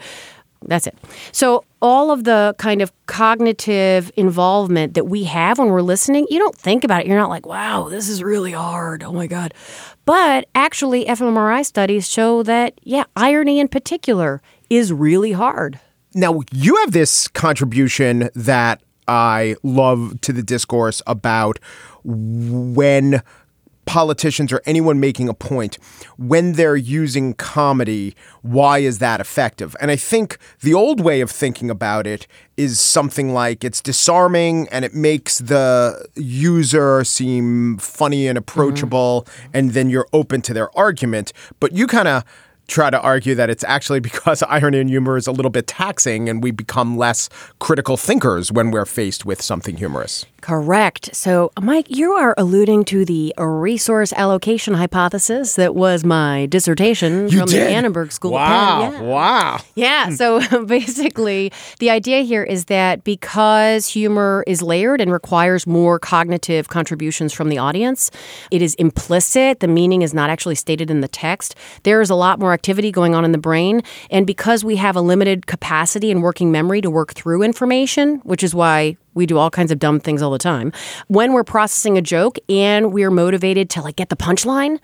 That's 0.68 0.86
it. 0.86 0.98
So 1.32 1.64
all 1.82 2.12
of 2.12 2.26
the 2.26 2.56
kind 2.58 2.82
of 2.82 2.92
cognitive 3.06 4.12
involvement 4.16 4.94
that 4.96 5.06
we 5.06 5.24
have 5.24 5.60
when 5.60 5.70
we're 5.70 5.82
listening, 5.82 6.28
you 6.30 6.40
don't 6.40 6.56
think 6.56 6.84
about 6.84 7.02
it. 7.02 7.08
You're 7.08 7.18
not 7.18 7.30
like, 7.30 7.46
wow, 7.46 7.88
this 7.90 8.10
is 8.10 8.22
really 8.22 8.52
hard. 8.52 9.04
Oh 9.04 9.14
my 9.14 9.28
God. 9.28 9.54
But 10.06 10.48
actually, 10.56 11.06
fMRI 11.06 11.66
studies 11.66 12.10
show 12.10 12.44
that, 12.44 12.80
yeah, 12.84 13.06
irony 13.16 13.60
in 13.60 13.68
particular 13.68 14.42
is 14.70 14.92
really 14.94 15.32
hard. 15.32 15.80
Now, 16.14 16.42
you 16.52 16.76
have 16.78 16.92
this 16.92 17.28
contribution 17.28 18.30
that 18.36 18.82
I 19.08 19.56
love 19.64 20.20
to 20.22 20.34
the 20.34 20.44
discourse 20.44 21.02
about 21.08 21.60
when 22.04 23.22
politicians 23.88 24.54
or 24.54 24.62
anyone 24.66 25.00
making 25.00 25.28
a 25.30 25.34
point, 25.34 25.80
when 26.18 26.54
they're 26.54 26.76
using 26.76 27.34
comedy, 27.34 28.16
why 28.44 28.80
is 28.80 29.00
that 29.00 29.20
effective? 29.20 29.76
And 29.82 29.90
I 29.90 29.96
think 29.96 30.38
the 30.62 30.76
old 30.76 31.02
way 31.02 31.22
of 31.22 31.32
thinking 31.32 31.72
about 31.72 32.06
it 32.06 32.28
is 32.58 32.80
something 32.80 33.34
like 33.34 33.64
it's 33.64 33.82
disarming 33.82 34.68
and 34.70 34.86
it 34.86 34.94
makes 34.94 35.40
the 35.40 36.08
user 36.16 37.04
seem 37.04 37.78
funny 37.78 38.28
and 38.28 38.38
approachable, 38.38 39.26
mm-hmm. 39.26 39.52
and 39.54 39.72
then 39.72 39.90
you're 39.90 40.08
open 40.14 40.42
to 40.44 40.54
their 40.54 40.76
argument. 40.78 41.34
But 41.60 41.72
you 41.72 41.88
kind 41.88 42.08
of 42.08 42.24
try 42.68 42.90
to 42.90 43.00
argue 43.00 43.34
that 43.36 43.50
it's 43.50 43.64
actually 43.64 44.00
because 44.10 44.44
irony 44.44 44.80
and 44.80 44.90
humor 44.90 45.18
is 45.18 45.28
a 45.28 45.32
little 45.32 45.52
bit 45.52 45.68
taxing 45.68 46.30
and 46.30 46.44
we 46.44 46.52
become 46.52 46.98
less 46.98 47.30
critical 47.60 47.98
thinkers 47.98 48.52
when 48.52 48.72
we're 48.72 48.86
faced 48.86 49.26
with 49.26 49.42
something 49.42 49.78
humorous. 49.78 50.26
Correct. 50.48 51.14
So, 51.14 51.52
Mike, 51.62 51.88
you 51.90 52.14
are 52.14 52.34
alluding 52.38 52.86
to 52.86 53.04
the 53.04 53.34
resource 53.38 54.14
allocation 54.14 54.76
hypothesis 54.76 55.56
that 55.56 55.76
was 55.76 56.06
my 56.06 56.46
dissertation 56.46 57.30
from 57.30 57.48
the 57.48 57.62
Annenberg 57.70 58.14
School. 58.14 58.38
of 58.38 58.48
Penn. 58.48 58.94
Yeah. 58.94 59.02
Wow. 59.02 59.60
Yeah. 59.76 60.10
So 60.12 60.66
basically, 60.66 61.52
the 61.80 61.90
idea 61.90 62.22
here 62.22 62.44
is 62.44 62.64
that 62.66 63.04
because 63.04 63.88
humor 63.88 64.46
is 64.48 64.62
layered 64.62 65.02
and 65.02 65.12
requires 65.12 65.68
more 65.68 66.00
cognitive 66.00 66.70
contributions 66.70 67.34
from 67.34 67.50
the 67.50 67.58
audience, 67.58 68.10
it 68.50 68.62
is 68.62 68.74
implicit. 68.76 69.60
The 69.60 69.68
meaning 69.68 70.02
is 70.02 70.14
not 70.14 70.30
actually 70.30 70.56
stated 70.56 70.90
in 70.90 71.02
the 71.02 71.10
text. 71.10 71.56
There 71.84 72.00
is 72.00 72.10
a 72.10 72.16
lot 72.16 72.40
more 72.40 72.54
activity 72.54 72.90
going 72.90 73.16
on 73.16 73.26
in 73.26 73.34
the 73.34 73.38
brain. 73.38 73.82
And 74.10 74.26
because 74.26 74.64
we 74.64 74.78
have 74.78 74.96
a 74.96 75.02
limited 75.02 75.46
capacity 75.46 76.10
and 76.10 76.24
working 76.24 76.54
memory 76.54 76.80
to 76.80 76.90
work 76.90 77.16
through 77.16 77.44
information, 77.44 78.20
which 78.24 78.44
is 78.46 78.56
why 78.56 78.96
we 79.18 79.26
do 79.26 79.38
all 79.38 79.50
kinds 79.50 79.72
of 79.72 79.80
dumb 79.80 80.00
things 80.00 80.22
all 80.22 80.32
the 80.32 80.38
time. 80.38 80.72
When 81.08 81.34
we're 81.34 81.44
processing 81.44 81.98
a 81.98 82.02
joke 82.02 82.38
and 82.48 82.94
we're 82.94 83.12
motivated 83.12 83.70
to 83.72 83.82
like 83.82 83.98
get 83.98 84.10
the 84.10 84.16
punchline, 84.16 84.80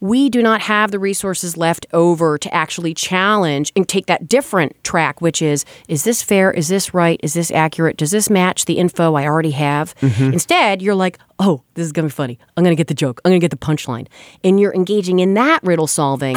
we 0.00 0.30
do 0.30 0.42
not 0.42 0.62
have 0.62 0.90
the 0.90 0.98
resources 0.98 1.56
left 1.56 1.86
over 1.92 2.38
to 2.38 2.54
actually 2.54 2.94
challenge 2.94 3.70
and 3.76 3.86
take 3.88 4.06
that 4.06 4.28
different 4.28 4.82
track, 4.82 5.20
which 5.20 5.42
is 5.42 5.64
is 5.88 6.04
this 6.04 6.22
fair? 6.22 6.50
Is 6.50 6.68
this 6.68 6.94
right? 6.94 7.20
Is 7.22 7.34
this 7.34 7.50
accurate? 7.50 7.96
Does 7.96 8.10
this 8.10 8.30
match 8.30 8.64
the 8.64 8.78
info 8.78 9.14
I 9.14 9.26
already 9.26 9.50
have? 9.52 9.94
Mm-hmm. 9.96 10.32
Instead, 10.32 10.80
you're 10.80 10.94
like, 10.94 11.18
oh, 11.38 11.62
this 11.74 11.84
is 11.84 11.92
going 11.92 12.08
to 12.08 12.12
be 12.12 12.16
funny. 12.16 12.38
I'm 12.56 12.64
going 12.64 12.74
to 12.74 12.80
get 12.80 12.88
the 12.88 12.94
joke. 12.94 13.20
I'm 13.24 13.30
going 13.30 13.40
to 13.40 13.44
get 13.44 13.50
the 13.50 13.58
punchline. 13.58 14.06
And 14.42 14.58
you're 14.58 14.74
engaging 14.74 15.18
in 15.18 15.34
that 15.34 15.62
riddle 15.62 15.86
solving. 15.86 16.36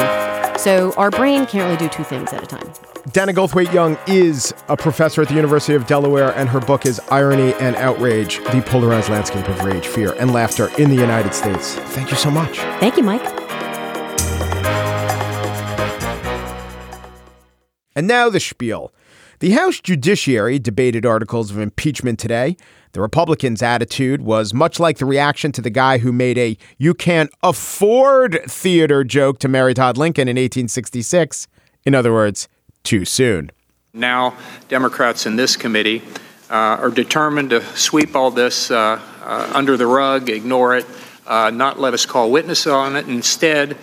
So 0.58 0.92
our 0.96 1.10
brain 1.10 1.46
can't 1.46 1.64
really 1.64 1.76
do 1.76 1.88
two 1.88 2.04
things 2.04 2.32
at 2.32 2.42
a 2.42 2.46
time. 2.46 2.93
Dana 3.12 3.34
Goldthwaite 3.34 3.70
Young 3.70 3.98
is 4.06 4.54
a 4.68 4.78
professor 4.78 5.20
at 5.20 5.28
the 5.28 5.34
University 5.34 5.74
of 5.74 5.86
Delaware, 5.86 6.34
and 6.36 6.48
her 6.48 6.58
book 6.58 6.86
is 6.86 6.98
Irony 7.10 7.52
and 7.60 7.76
Outrage 7.76 8.38
The 8.44 8.62
Polarized 8.62 9.10
Landscape 9.10 9.46
of 9.46 9.62
Rage, 9.62 9.86
Fear, 9.86 10.14
and 10.14 10.32
Laughter 10.32 10.70
in 10.78 10.88
the 10.88 10.96
United 10.96 11.34
States. 11.34 11.74
Thank 11.74 12.10
you 12.10 12.16
so 12.16 12.30
much. 12.30 12.56
Thank 12.80 12.96
you, 12.96 13.02
Mike. 13.02 13.22
And 17.94 18.06
now 18.06 18.30
the 18.30 18.40
spiel. 18.40 18.90
The 19.40 19.50
House 19.50 19.80
Judiciary 19.80 20.58
debated 20.58 21.04
articles 21.04 21.50
of 21.50 21.58
impeachment 21.58 22.18
today. 22.18 22.56
The 22.92 23.02
Republicans' 23.02 23.60
attitude 23.60 24.22
was 24.22 24.54
much 24.54 24.80
like 24.80 24.96
the 24.96 25.04
reaction 25.04 25.52
to 25.52 25.60
the 25.60 25.68
guy 25.68 25.98
who 25.98 26.10
made 26.10 26.38
a 26.38 26.56
you 26.78 26.94
can't 26.94 27.30
afford 27.42 28.40
theater 28.46 29.04
joke 29.04 29.40
to 29.40 29.48
Mary 29.48 29.74
Todd 29.74 29.98
Lincoln 29.98 30.26
in 30.26 30.36
1866. 30.36 31.48
In 31.84 31.94
other 31.94 32.12
words, 32.12 32.48
too 32.84 33.04
soon. 33.04 33.50
Now, 33.92 34.36
Democrats 34.68 35.26
in 35.26 35.36
this 35.36 35.56
committee 35.56 36.02
uh, 36.50 36.54
are 36.54 36.90
determined 36.90 37.50
to 37.50 37.62
sweep 37.76 38.14
all 38.14 38.30
this 38.30 38.70
uh, 38.70 39.00
uh, 39.22 39.50
under 39.54 39.76
the 39.76 39.86
rug, 39.86 40.28
ignore 40.28 40.76
it, 40.76 40.86
uh, 41.26 41.50
not 41.50 41.80
let 41.80 41.94
us 41.94 42.06
call 42.06 42.30
witnesses 42.30 42.66
on 42.66 42.96
it, 42.96 43.08
instead, 43.08 43.76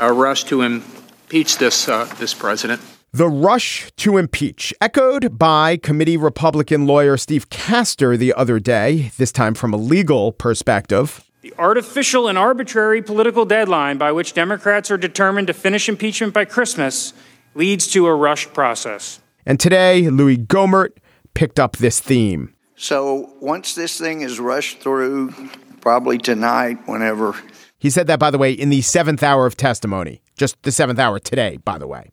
uh, 0.00 0.12
rush 0.12 0.44
to 0.44 0.62
impeach 0.62 1.58
this, 1.58 1.88
uh, 1.88 2.04
this 2.18 2.32
president. 2.34 2.80
The 3.12 3.28
rush 3.28 3.90
to 3.98 4.16
impeach, 4.16 4.74
echoed 4.80 5.38
by 5.38 5.76
committee 5.76 6.16
Republican 6.16 6.86
lawyer 6.86 7.16
Steve 7.16 7.48
Castor 7.48 8.16
the 8.16 8.34
other 8.34 8.58
day, 8.58 9.12
this 9.18 9.30
time 9.30 9.54
from 9.54 9.72
a 9.72 9.76
legal 9.76 10.32
perspective. 10.32 11.24
The 11.42 11.54
artificial 11.58 12.26
and 12.26 12.36
arbitrary 12.36 13.02
political 13.02 13.44
deadline 13.44 13.98
by 13.98 14.12
which 14.12 14.34
Democrats 14.34 14.90
are 14.90 14.96
determined 14.96 15.46
to 15.46 15.52
finish 15.52 15.88
impeachment 15.88 16.32
by 16.32 16.44
Christmas 16.44 17.12
leads 17.54 17.86
to 17.88 18.06
a 18.06 18.14
rushed 18.14 18.52
process. 18.52 19.20
And 19.46 19.60
today, 19.60 20.08
Louie 20.10 20.38
Gohmert 20.38 20.96
picked 21.34 21.58
up 21.60 21.76
this 21.76 22.00
theme. 22.00 22.54
So 22.76 23.32
once 23.40 23.74
this 23.74 23.98
thing 23.98 24.22
is 24.22 24.40
rushed 24.40 24.80
through, 24.80 25.32
probably 25.80 26.18
tonight, 26.18 26.78
whenever 26.86 27.36
He 27.78 27.90
said 27.90 28.06
that, 28.06 28.18
by 28.18 28.30
the 28.30 28.38
way, 28.38 28.52
in 28.52 28.70
the 28.70 28.80
seventh 28.80 29.22
hour 29.22 29.46
of 29.46 29.56
testimony, 29.56 30.22
just 30.36 30.62
the 30.62 30.72
seventh 30.72 30.98
hour 30.98 31.18
today, 31.18 31.58
by 31.58 31.78
the 31.78 31.86
way. 31.86 32.10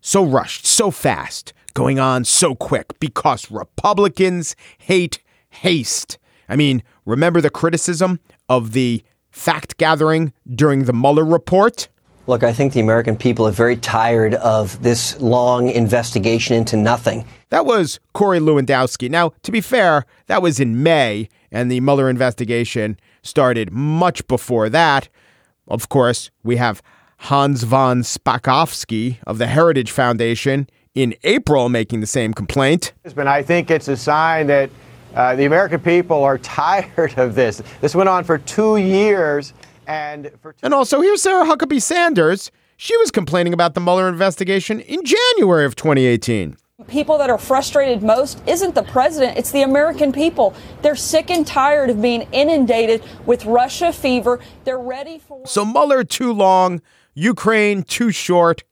So 0.00 0.24
rushed, 0.24 0.66
so 0.66 0.90
fast, 0.90 1.52
going 1.74 1.98
on 1.98 2.24
so 2.24 2.54
quick 2.54 2.98
because 2.98 3.50
Republicans 3.50 4.56
hate 4.78 5.20
haste. 5.50 6.18
I 6.48 6.56
mean, 6.56 6.82
remember 7.04 7.40
the 7.40 7.50
criticism 7.50 8.20
of 8.48 8.72
the 8.72 9.02
fact 9.30 9.76
gathering 9.76 10.32
during 10.48 10.84
the 10.84 10.92
Mueller 10.92 11.24
report? 11.24 11.88
Look, 12.28 12.42
I 12.42 12.52
think 12.52 12.72
the 12.72 12.80
American 12.80 13.16
people 13.16 13.46
are 13.46 13.52
very 13.52 13.76
tired 13.76 14.34
of 14.34 14.82
this 14.82 15.20
long 15.20 15.68
investigation 15.68 16.56
into 16.56 16.76
nothing. 16.76 17.24
That 17.50 17.64
was 17.64 18.00
Corey 18.14 18.40
Lewandowski. 18.40 19.08
Now, 19.08 19.32
to 19.42 19.52
be 19.52 19.60
fair, 19.60 20.04
that 20.26 20.42
was 20.42 20.58
in 20.58 20.82
May, 20.82 21.28
and 21.52 21.70
the 21.70 21.78
Mueller 21.80 22.10
investigation 22.10 22.98
started 23.22 23.72
much 23.72 24.26
before 24.26 24.68
that. 24.70 25.08
Of 25.68 25.88
course, 25.88 26.30
we 26.42 26.56
have 26.56 26.82
Hans 27.18 27.62
von 27.62 28.02
Spakovsky 28.02 29.18
of 29.26 29.38
the 29.38 29.46
Heritage 29.46 29.92
Foundation 29.92 30.68
in 30.94 31.14
April 31.22 31.68
making 31.68 32.00
the 32.00 32.06
same 32.06 32.34
complaint. 32.34 32.92
But 33.14 33.28
I 33.28 33.42
think 33.42 33.70
it's 33.70 33.86
a 33.86 33.96
sign 33.96 34.48
that 34.48 34.70
uh, 35.14 35.36
the 35.36 35.44
American 35.44 35.80
people 35.80 36.24
are 36.24 36.38
tired 36.56 37.16
of 37.18 37.36
this. 37.36 37.62
This 37.80 37.94
went 37.94 38.08
on 38.08 38.24
for 38.24 38.38
two 38.38 38.78
years. 38.78 39.52
And, 39.86 40.30
for 40.40 40.52
two- 40.52 40.58
and 40.62 40.74
also, 40.74 41.00
here's 41.00 41.22
Sarah 41.22 41.44
Huckabee 41.44 41.82
Sanders. 41.82 42.50
She 42.76 42.96
was 42.98 43.10
complaining 43.10 43.52
about 43.52 43.74
the 43.74 43.80
Mueller 43.80 44.08
investigation 44.08 44.80
in 44.80 45.04
January 45.04 45.64
of 45.64 45.76
2018 45.76 46.56
people 46.88 47.16
that 47.18 47.30
are 47.30 47.38
frustrated 47.38 48.02
most 48.02 48.40
isn't 48.46 48.74
the 48.74 48.82
president, 48.82 49.38
it's 49.38 49.50
the 49.50 49.62
American 49.62 50.12
people. 50.12 50.54
They're 50.82 50.94
sick 50.94 51.30
and 51.30 51.46
tired 51.46 51.90
of 51.90 52.00
being 52.02 52.28
inundated 52.32 53.02
with 53.24 53.44
Russia 53.46 53.92
fever. 53.92 54.40
They're 54.64 54.78
ready 54.78 55.18
for. 55.18 55.46
So 55.46 55.64
Mueller 55.64 56.04
too 56.04 56.32
long, 56.32 56.82
Ukraine 57.14 57.82
too 57.82 58.10
short. 58.10 58.62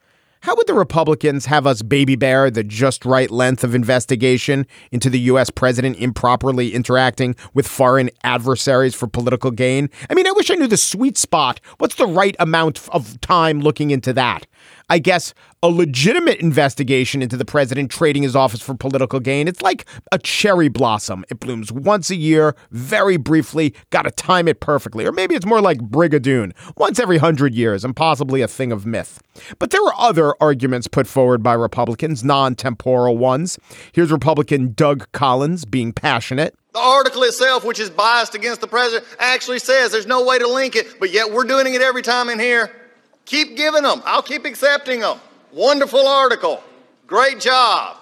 How 0.44 0.54
would 0.56 0.66
the 0.66 0.74
Republicans 0.74 1.46
have 1.46 1.66
us 1.66 1.80
baby 1.80 2.16
bear 2.16 2.50
the 2.50 2.62
just 2.62 3.06
right 3.06 3.30
length 3.30 3.64
of 3.64 3.74
investigation 3.74 4.66
into 4.92 5.08
the 5.08 5.20
U.S. 5.20 5.48
president 5.48 5.96
improperly 5.96 6.74
interacting 6.74 7.34
with 7.54 7.66
foreign 7.66 8.10
adversaries 8.24 8.94
for 8.94 9.06
political 9.06 9.50
gain? 9.50 9.88
I 10.10 10.12
mean, 10.12 10.26
I 10.26 10.32
wish 10.32 10.50
I 10.50 10.56
knew 10.56 10.66
the 10.66 10.76
sweet 10.76 11.16
spot. 11.16 11.60
What's 11.78 11.94
the 11.94 12.06
right 12.06 12.36
amount 12.38 12.86
of 12.90 13.18
time 13.22 13.60
looking 13.60 13.90
into 13.90 14.12
that? 14.12 14.46
I 14.90 14.98
guess, 14.98 15.32
a 15.62 15.68
legitimate 15.68 16.40
investigation 16.40 17.22
into 17.22 17.36
the 17.36 17.44
president 17.44 17.90
trading 17.90 18.22
his 18.22 18.36
office 18.36 18.60
for 18.60 18.74
political 18.74 19.18
gain. 19.18 19.48
It's 19.48 19.62
like 19.62 19.86
a 20.12 20.18
cherry 20.18 20.68
blossom. 20.68 21.24
It 21.30 21.40
blooms 21.40 21.72
once 21.72 22.10
a 22.10 22.16
year, 22.16 22.54
very 22.70 23.16
briefly, 23.16 23.74
got 23.90 24.02
to 24.02 24.10
time 24.10 24.46
it 24.46 24.60
perfectly. 24.60 25.06
Or 25.06 25.12
maybe 25.12 25.34
it's 25.34 25.46
more 25.46 25.62
like 25.62 25.78
Brigadoon, 25.78 26.52
once 26.76 26.98
every 26.98 27.18
hundred 27.18 27.54
years, 27.54 27.84
and 27.84 27.96
possibly 27.96 28.42
a 28.42 28.48
thing 28.48 28.72
of 28.72 28.84
myth. 28.84 29.22
But 29.58 29.70
there 29.70 29.82
were 29.82 29.94
other 29.96 30.34
arguments 30.40 30.86
put 30.86 31.06
forward 31.06 31.42
by 31.42 31.54
Republicans, 31.54 32.22
non 32.22 32.54
temporal 32.54 33.16
ones. 33.16 33.58
Here's 33.92 34.12
Republican 34.12 34.74
Doug 34.74 35.10
Collins 35.12 35.64
being 35.64 35.92
passionate. 35.92 36.54
The 36.74 36.80
article 36.80 37.22
itself, 37.22 37.64
which 37.64 37.78
is 37.78 37.88
biased 37.88 38.34
against 38.34 38.60
the 38.60 38.66
president, 38.66 39.06
actually 39.18 39.60
says 39.60 39.92
there's 39.92 40.06
no 40.06 40.24
way 40.24 40.38
to 40.38 40.48
link 40.48 40.76
it, 40.76 40.98
but 40.98 41.12
yet 41.12 41.32
we're 41.32 41.44
doing 41.44 41.72
it 41.72 41.80
every 41.80 42.02
time 42.02 42.28
in 42.28 42.38
here. 42.38 42.83
Keep 43.26 43.56
giving 43.56 43.82
them. 43.82 44.02
I'll 44.04 44.22
keep 44.22 44.44
accepting 44.44 45.00
them. 45.00 45.18
Wonderful 45.52 46.06
article. 46.06 46.62
Great 47.06 47.40
job. 47.40 47.98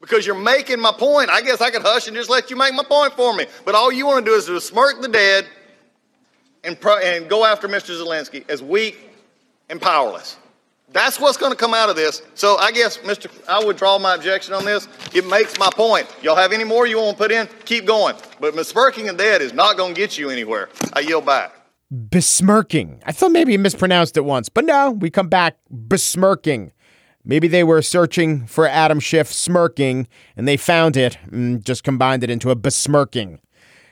Because 0.00 0.26
you're 0.26 0.38
making 0.38 0.78
my 0.78 0.92
point. 0.92 1.30
I 1.30 1.40
guess 1.40 1.60
I 1.60 1.70
could 1.70 1.82
hush 1.82 2.06
and 2.06 2.16
just 2.16 2.28
let 2.28 2.50
you 2.50 2.56
make 2.56 2.74
my 2.74 2.84
point 2.84 3.14
for 3.14 3.34
me. 3.34 3.46
But 3.64 3.74
all 3.74 3.90
you 3.90 4.06
want 4.06 4.24
to 4.24 4.30
do 4.30 4.36
is 4.36 4.46
to 4.46 4.60
smirk 4.60 5.00
the 5.00 5.08
dead 5.08 5.46
and, 6.62 6.78
pro- 6.78 6.98
and 6.98 7.28
go 7.28 7.44
after 7.44 7.68
Mr. 7.68 7.98
Zelensky 7.98 8.48
as 8.50 8.62
weak 8.62 9.10
and 9.70 9.80
powerless. 9.80 10.36
That's 10.92 11.18
what's 11.18 11.38
going 11.38 11.50
to 11.50 11.56
come 11.56 11.74
out 11.74 11.88
of 11.88 11.96
this. 11.96 12.22
So 12.34 12.56
I 12.58 12.70
guess, 12.70 12.98
Mr. 12.98 13.28
I 13.48 13.64
withdraw 13.64 13.98
my 13.98 14.14
objection 14.14 14.54
on 14.54 14.64
this. 14.64 14.86
It 15.12 15.26
makes 15.26 15.58
my 15.58 15.70
point. 15.74 16.06
Y'all 16.22 16.36
have 16.36 16.52
any 16.52 16.62
more 16.62 16.86
you 16.86 16.98
want 16.98 17.16
to 17.16 17.22
put 17.22 17.32
in? 17.32 17.48
Keep 17.64 17.86
going. 17.86 18.14
But 18.38 18.54
smirking 18.64 19.06
the 19.06 19.14
dead 19.14 19.42
is 19.42 19.54
not 19.54 19.76
going 19.76 19.94
to 19.94 20.00
get 20.00 20.18
you 20.18 20.30
anywhere. 20.30 20.68
I 20.92 21.00
yield 21.00 21.26
back 21.26 21.63
besmirking. 21.94 23.00
I 23.04 23.12
thought 23.12 23.32
maybe 23.32 23.52
he 23.52 23.58
mispronounced 23.58 24.16
it 24.16 24.24
once, 24.24 24.48
but 24.48 24.64
no, 24.64 24.90
we 24.90 25.10
come 25.10 25.28
back 25.28 25.56
besmirking. 25.72 26.72
Maybe 27.24 27.48
they 27.48 27.64
were 27.64 27.80
searching 27.80 28.46
for 28.46 28.68
Adam 28.68 29.00
Schiff 29.00 29.32
smirking 29.32 30.08
and 30.36 30.46
they 30.46 30.58
found 30.58 30.96
it 30.96 31.16
and 31.30 31.64
just 31.64 31.82
combined 31.82 32.22
it 32.22 32.30
into 32.30 32.50
a 32.50 32.56
besmirking. 32.56 33.38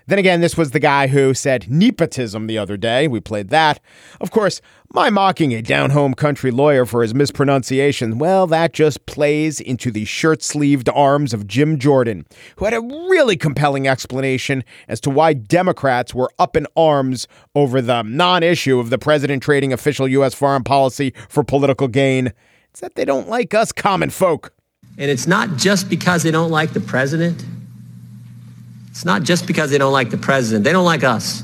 Then 0.06 0.18
again, 0.18 0.40
this 0.40 0.56
was 0.56 0.70
the 0.70 0.80
guy 0.80 1.06
who 1.06 1.34
said 1.34 1.70
nepotism 1.70 2.46
the 2.46 2.58
other 2.58 2.76
day. 2.76 3.08
We 3.08 3.20
played 3.20 3.48
that. 3.50 3.80
Of 4.20 4.30
course, 4.30 4.60
my 4.92 5.10
mocking 5.10 5.52
a 5.52 5.62
down 5.62 5.90
home 5.90 6.14
country 6.14 6.50
lawyer 6.50 6.84
for 6.84 7.02
his 7.02 7.14
mispronunciation, 7.14 8.18
well, 8.18 8.46
that 8.48 8.72
just 8.72 9.06
plays 9.06 9.60
into 9.60 9.90
the 9.90 10.04
shirt 10.04 10.42
sleeved 10.42 10.88
arms 10.88 11.32
of 11.32 11.46
Jim 11.46 11.78
Jordan, 11.78 12.26
who 12.56 12.64
had 12.64 12.74
a 12.74 12.80
really 12.80 13.36
compelling 13.36 13.88
explanation 13.88 14.64
as 14.88 15.00
to 15.00 15.10
why 15.10 15.32
Democrats 15.32 16.14
were 16.14 16.30
up 16.38 16.56
in 16.56 16.66
arms 16.76 17.26
over 17.54 17.80
the 17.80 18.02
non 18.02 18.42
issue 18.42 18.78
of 18.78 18.90
the 18.90 18.98
president 18.98 19.42
trading 19.42 19.72
official 19.72 20.08
U.S. 20.08 20.34
foreign 20.34 20.64
policy 20.64 21.14
for 21.28 21.42
political 21.42 21.88
gain. 21.88 22.32
It's 22.70 22.80
that 22.80 22.94
they 22.94 23.04
don't 23.04 23.28
like 23.28 23.54
us 23.54 23.72
common 23.72 24.10
folk. 24.10 24.52
And 24.98 25.10
it's 25.10 25.26
not 25.26 25.56
just 25.56 25.88
because 25.88 26.22
they 26.22 26.30
don't 26.30 26.50
like 26.50 26.72
the 26.72 26.80
president. 26.80 27.44
It's 29.02 29.04
not 29.04 29.24
just 29.24 29.48
because 29.48 29.72
they 29.72 29.78
don't 29.78 29.92
like 29.92 30.10
the 30.10 30.16
president. 30.16 30.62
They 30.62 30.70
don't 30.70 30.84
like 30.84 31.02
us. 31.02 31.42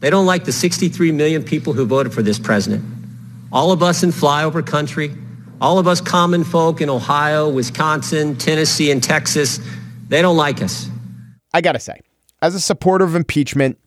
They 0.00 0.10
don't 0.10 0.26
like 0.26 0.44
the 0.44 0.50
63 0.50 1.12
million 1.12 1.44
people 1.44 1.72
who 1.72 1.86
voted 1.86 2.12
for 2.12 2.20
this 2.20 2.36
president. 2.36 2.84
All 3.52 3.70
of 3.70 3.80
us 3.80 4.02
in 4.02 4.10
flyover 4.10 4.66
country, 4.66 5.14
all 5.60 5.78
of 5.78 5.86
us 5.86 6.00
common 6.00 6.42
folk 6.42 6.80
in 6.80 6.90
Ohio, 6.90 7.48
Wisconsin, 7.48 8.36
Tennessee, 8.36 8.90
and 8.90 9.00
Texas, 9.00 9.60
they 10.08 10.20
don't 10.20 10.36
like 10.36 10.60
us. 10.60 10.90
I 11.54 11.60
got 11.60 11.74
to 11.74 11.78
say, 11.78 12.00
as 12.42 12.56
a 12.56 12.60
supporter 12.60 13.04
of 13.04 13.14
impeachment, 13.14 13.78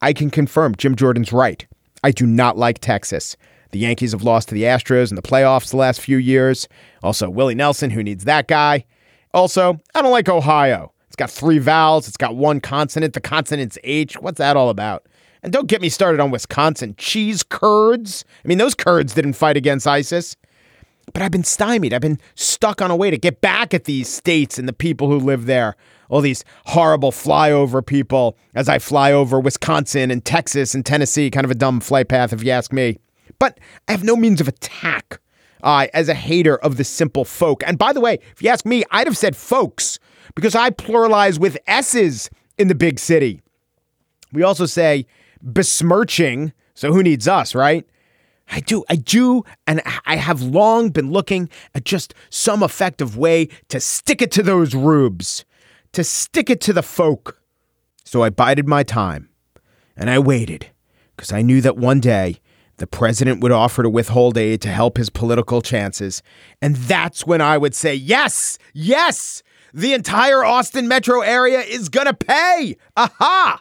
I 0.00 0.12
can 0.12 0.30
confirm 0.30 0.76
Jim 0.76 0.94
Jordan's 0.94 1.32
right. 1.32 1.66
I 2.04 2.12
do 2.12 2.28
not 2.28 2.56
like 2.56 2.78
Texas. 2.78 3.36
The 3.72 3.80
Yankees 3.80 4.12
have 4.12 4.22
lost 4.22 4.50
to 4.50 4.54
the 4.54 4.62
Astros 4.62 5.10
in 5.10 5.16
the 5.16 5.20
playoffs 5.20 5.70
the 5.70 5.78
last 5.78 6.00
few 6.00 6.18
years. 6.18 6.68
Also, 7.02 7.28
Willie 7.28 7.56
Nelson, 7.56 7.90
who 7.90 8.04
needs 8.04 8.22
that 8.22 8.46
guy. 8.46 8.84
Also, 9.32 9.80
I 9.96 10.00
don't 10.00 10.12
like 10.12 10.28
Ohio. 10.28 10.93
It's 11.14 11.16
got 11.20 11.30
three 11.30 11.58
vowels. 11.58 12.08
It's 12.08 12.16
got 12.16 12.34
one 12.34 12.58
consonant. 12.58 13.14
The 13.14 13.20
consonant's 13.20 13.78
H. 13.84 14.20
What's 14.20 14.38
that 14.38 14.56
all 14.56 14.68
about? 14.68 15.06
And 15.44 15.52
don't 15.52 15.68
get 15.68 15.80
me 15.80 15.88
started 15.88 16.20
on 16.20 16.32
Wisconsin. 16.32 16.96
Cheese 16.98 17.44
curds. 17.44 18.24
I 18.44 18.48
mean, 18.48 18.58
those 18.58 18.74
curds 18.74 19.14
didn't 19.14 19.34
fight 19.34 19.56
against 19.56 19.86
ISIS. 19.86 20.34
But 21.12 21.22
I've 21.22 21.30
been 21.30 21.44
stymied. 21.44 21.94
I've 21.94 22.00
been 22.00 22.18
stuck 22.34 22.82
on 22.82 22.90
a 22.90 22.96
way 22.96 23.12
to 23.12 23.16
get 23.16 23.40
back 23.40 23.72
at 23.72 23.84
these 23.84 24.08
states 24.08 24.58
and 24.58 24.66
the 24.66 24.72
people 24.72 25.08
who 25.08 25.20
live 25.20 25.46
there. 25.46 25.76
All 26.08 26.20
these 26.20 26.44
horrible 26.66 27.12
flyover 27.12 27.86
people 27.86 28.36
as 28.56 28.68
I 28.68 28.80
fly 28.80 29.12
over 29.12 29.38
Wisconsin 29.38 30.10
and 30.10 30.24
Texas 30.24 30.74
and 30.74 30.84
Tennessee. 30.84 31.30
Kind 31.30 31.44
of 31.44 31.52
a 31.52 31.54
dumb 31.54 31.78
flight 31.78 32.08
path, 32.08 32.32
if 32.32 32.42
you 32.42 32.50
ask 32.50 32.72
me. 32.72 32.98
But 33.38 33.60
I 33.86 33.92
have 33.92 34.02
no 34.02 34.16
means 34.16 34.40
of 34.40 34.48
attack 34.48 35.20
uh, 35.62 35.86
as 35.94 36.08
a 36.08 36.14
hater 36.14 36.56
of 36.56 36.76
the 36.76 36.82
simple 36.82 37.24
folk. 37.24 37.62
And 37.64 37.78
by 37.78 37.92
the 37.92 38.00
way, 38.00 38.18
if 38.32 38.42
you 38.42 38.48
ask 38.48 38.66
me, 38.66 38.82
I'd 38.90 39.06
have 39.06 39.16
said 39.16 39.36
folks 39.36 40.00
because 40.34 40.54
I 40.54 40.70
pluralize 40.70 41.38
with 41.38 41.58
S's 41.66 42.30
in 42.58 42.68
the 42.68 42.74
big 42.74 42.98
city. 42.98 43.42
We 44.32 44.42
also 44.42 44.66
say 44.66 45.06
besmirching. 45.42 46.52
So 46.74 46.92
who 46.92 47.02
needs 47.02 47.28
us, 47.28 47.54
right? 47.54 47.86
I 48.50 48.60
do, 48.60 48.84
I 48.90 48.96
do, 48.96 49.42
and 49.66 49.80
I 50.04 50.16
have 50.16 50.42
long 50.42 50.90
been 50.90 51.10
looking 51.10 51.48
at 51.74 51.84
just 51.84 52.14
some 52.28 52.62
effective 52.62 53.16
way 53.16 53.48
to 53.68 53.80
stick 53.80 54.20
it 54.20 54.30
to 54.32 54.42
those 54.42 54.74
rubes, 54.74 55.46
to 55.92 56.04
stick 56.04 56.50
it 56.50 56.60
to 56.62 56.74
the 56.74 56.82
folk. 56.82 57.40
So 58.04 58.22
I 58.22 58.28
bided 58.28 58.68
my 58.68 58.82
time, 58.82 59.30
and 59.96 60.10
I 60.10 60.18
waited, 60.18 60.70
because 61.16 61.32
I 61.32 61.40
knew 61.40 61.62
that 61.62 61.78
one 61.78 62.00
day 62.00 62.38
the 62.76 62.86
president 62.86 63.40
would 63.40 63.52
offer 63.52 63.82
to 63.82 63.88
withhold 63.88 64.36
aid 64.36 64.60
to 64.60 64.68
help 64.68 64.98
his 64.98 65.08
political 65.08 65.62
chances, 65.62 66.22
and 66.60 66.76
that's 66.76 67.26
when 67.26 67.40
I 67.40 67.56
would 67.56 67.74
say, 67.74 67.94
yes, 67.94 68.58
yes, 68.74 69.42
the 69.74 69.92
entire 69.92 70.44
Austin 70.44 70.86
metro 70.86 71.20
area 71.20 71.60
is 71.60 71.88
going 71.88 72.06
to 72.06 72.14
pay. 72.14 72.76
Aha! 72.96 73.60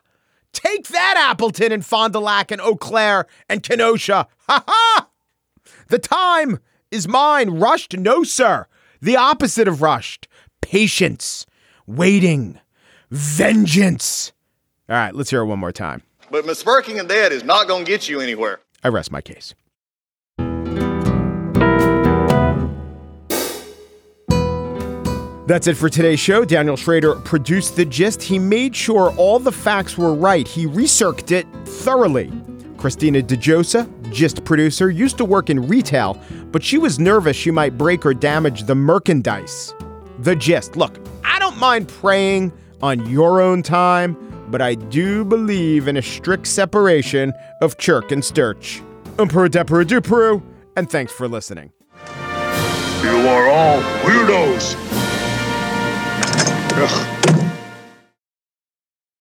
Take 0.53 0.89
that, 0.89 1.15
Appleton 1.17 1.71
and 1.71 1.83
Fond 1.83 2.13
du 2.13 2.19
Lac 2.19 2.51
and 2.51 2.61
Eau 2.61 2.75
Claire 2.75 3.25
and 3.49 3.63
Kenosha. 3.63 4.27
Ha 4.47 4.63
ha! 4.67 5.07
The 5.87 5.97
time 5.97 6.59
is 6.91 7.07
mine. 7.07 7.49
Rushed? 7.59 7.97
No, 7.97 8.23
sir. 8.23 8.67
The 9.01 9.17
opposite 9.17 9.67
of 9.67 9.81
rushed. 9.81 10.27
Patience. 10.61 11.47
Waiting. 11.87 12.59
Vengeance. 13.09 14.31
All 14.87 14.95
right, 14.95 15.15
let's 15.15 15.31
hear 15.31 15.41
it 15.41 15.45
one 15.45 15.59
more 15.59 15.71
time. 15.71 16.03
But 16.29 16.45
misworking 16.45 16.99
and 16.99 17.09
dead 17.09 17.31
is 17.31 17.43
not 17.43 17.67
going 17.67 17.85
to 17.85 17.91
get 17.91 18.07
you 18.07 18.21
anywhere. 18.21 18.59
I 18.83 18.89
rest 18.89 19.11
my 19.11 19.21
case. 19.21 19.55
That's 25.45 25.67
it 25.67 25.75
for 25.75 25.89
today's 25.89 26.21
show. 26.21 26.45
Daniel 26.45 26.77
Schrader 26.77 27.15
produced 27.15 27.75
The 27.75 27.83
Gist. 27.83 28.23
He 28.23 28.39
made 28.39 28.73
sure 28.73 29.13
all 29.17 29.39
the 29.39 29.51
facts 29.51 29.97
were 29.97 30.13
right. 30.13 30.47
He 30.47 30.65
researched 30.65 31.31
it 31.31 31.45
thoroughly. 31.65 32.31
Christina 32.77 33.21
DeJosa, 33.21 33.89
Gist 34.09 34.45
producer, 34.45 34.89
used 34.89 35.17
to 35.17 35.25
work 35.25 35.49
in 35.49 35.67
retail, 35.67 36.17
but 36.53 36.63
she 36.63 36.77
was 36.77 36.97
nervous 36.97 37.35
she 37.35 37.51
might 37.51 37.77
break 37.77 38.05
or 38.05 38.13
damage 38.13 38.63
the 38.63 38.75
merchandise. 38.75 39.73
The 40.19 40.33
Gist. 40.33 40.77
Look, 40.77 40.97
I 41.25 41.39
don't 41.39 41.57
mind 41.57 41.89
praying 41.89 42.53
on 42.81 43.09
your 43.09 43.41
own 43.41 43.63
time, 43.63 44.15
but 44.49 44.61
I 44.61 44.75
do 44.75 45.25
believe 45.25 45.89
in 45.89 45.97
a 45.97 46.01
strict 46.01 46.47
separation 46.47 47.33
of 47.61 47.77
church 47.77 48.13
and 48.13 48.23
sturch. 48.23 48.81
Umpuru 49.17 49.49
depuru 49.49 49.83
dupuru, 49.83 50.41
and 50.77 50.89
thanks 50.89 51.11
for 51.11 51.27
listening. 51.27 51.73
You 53.03 53.27
are 53.27 53.49
all 53.49 53.81
weirdos. 54.03 54.92
真 56.75 57.32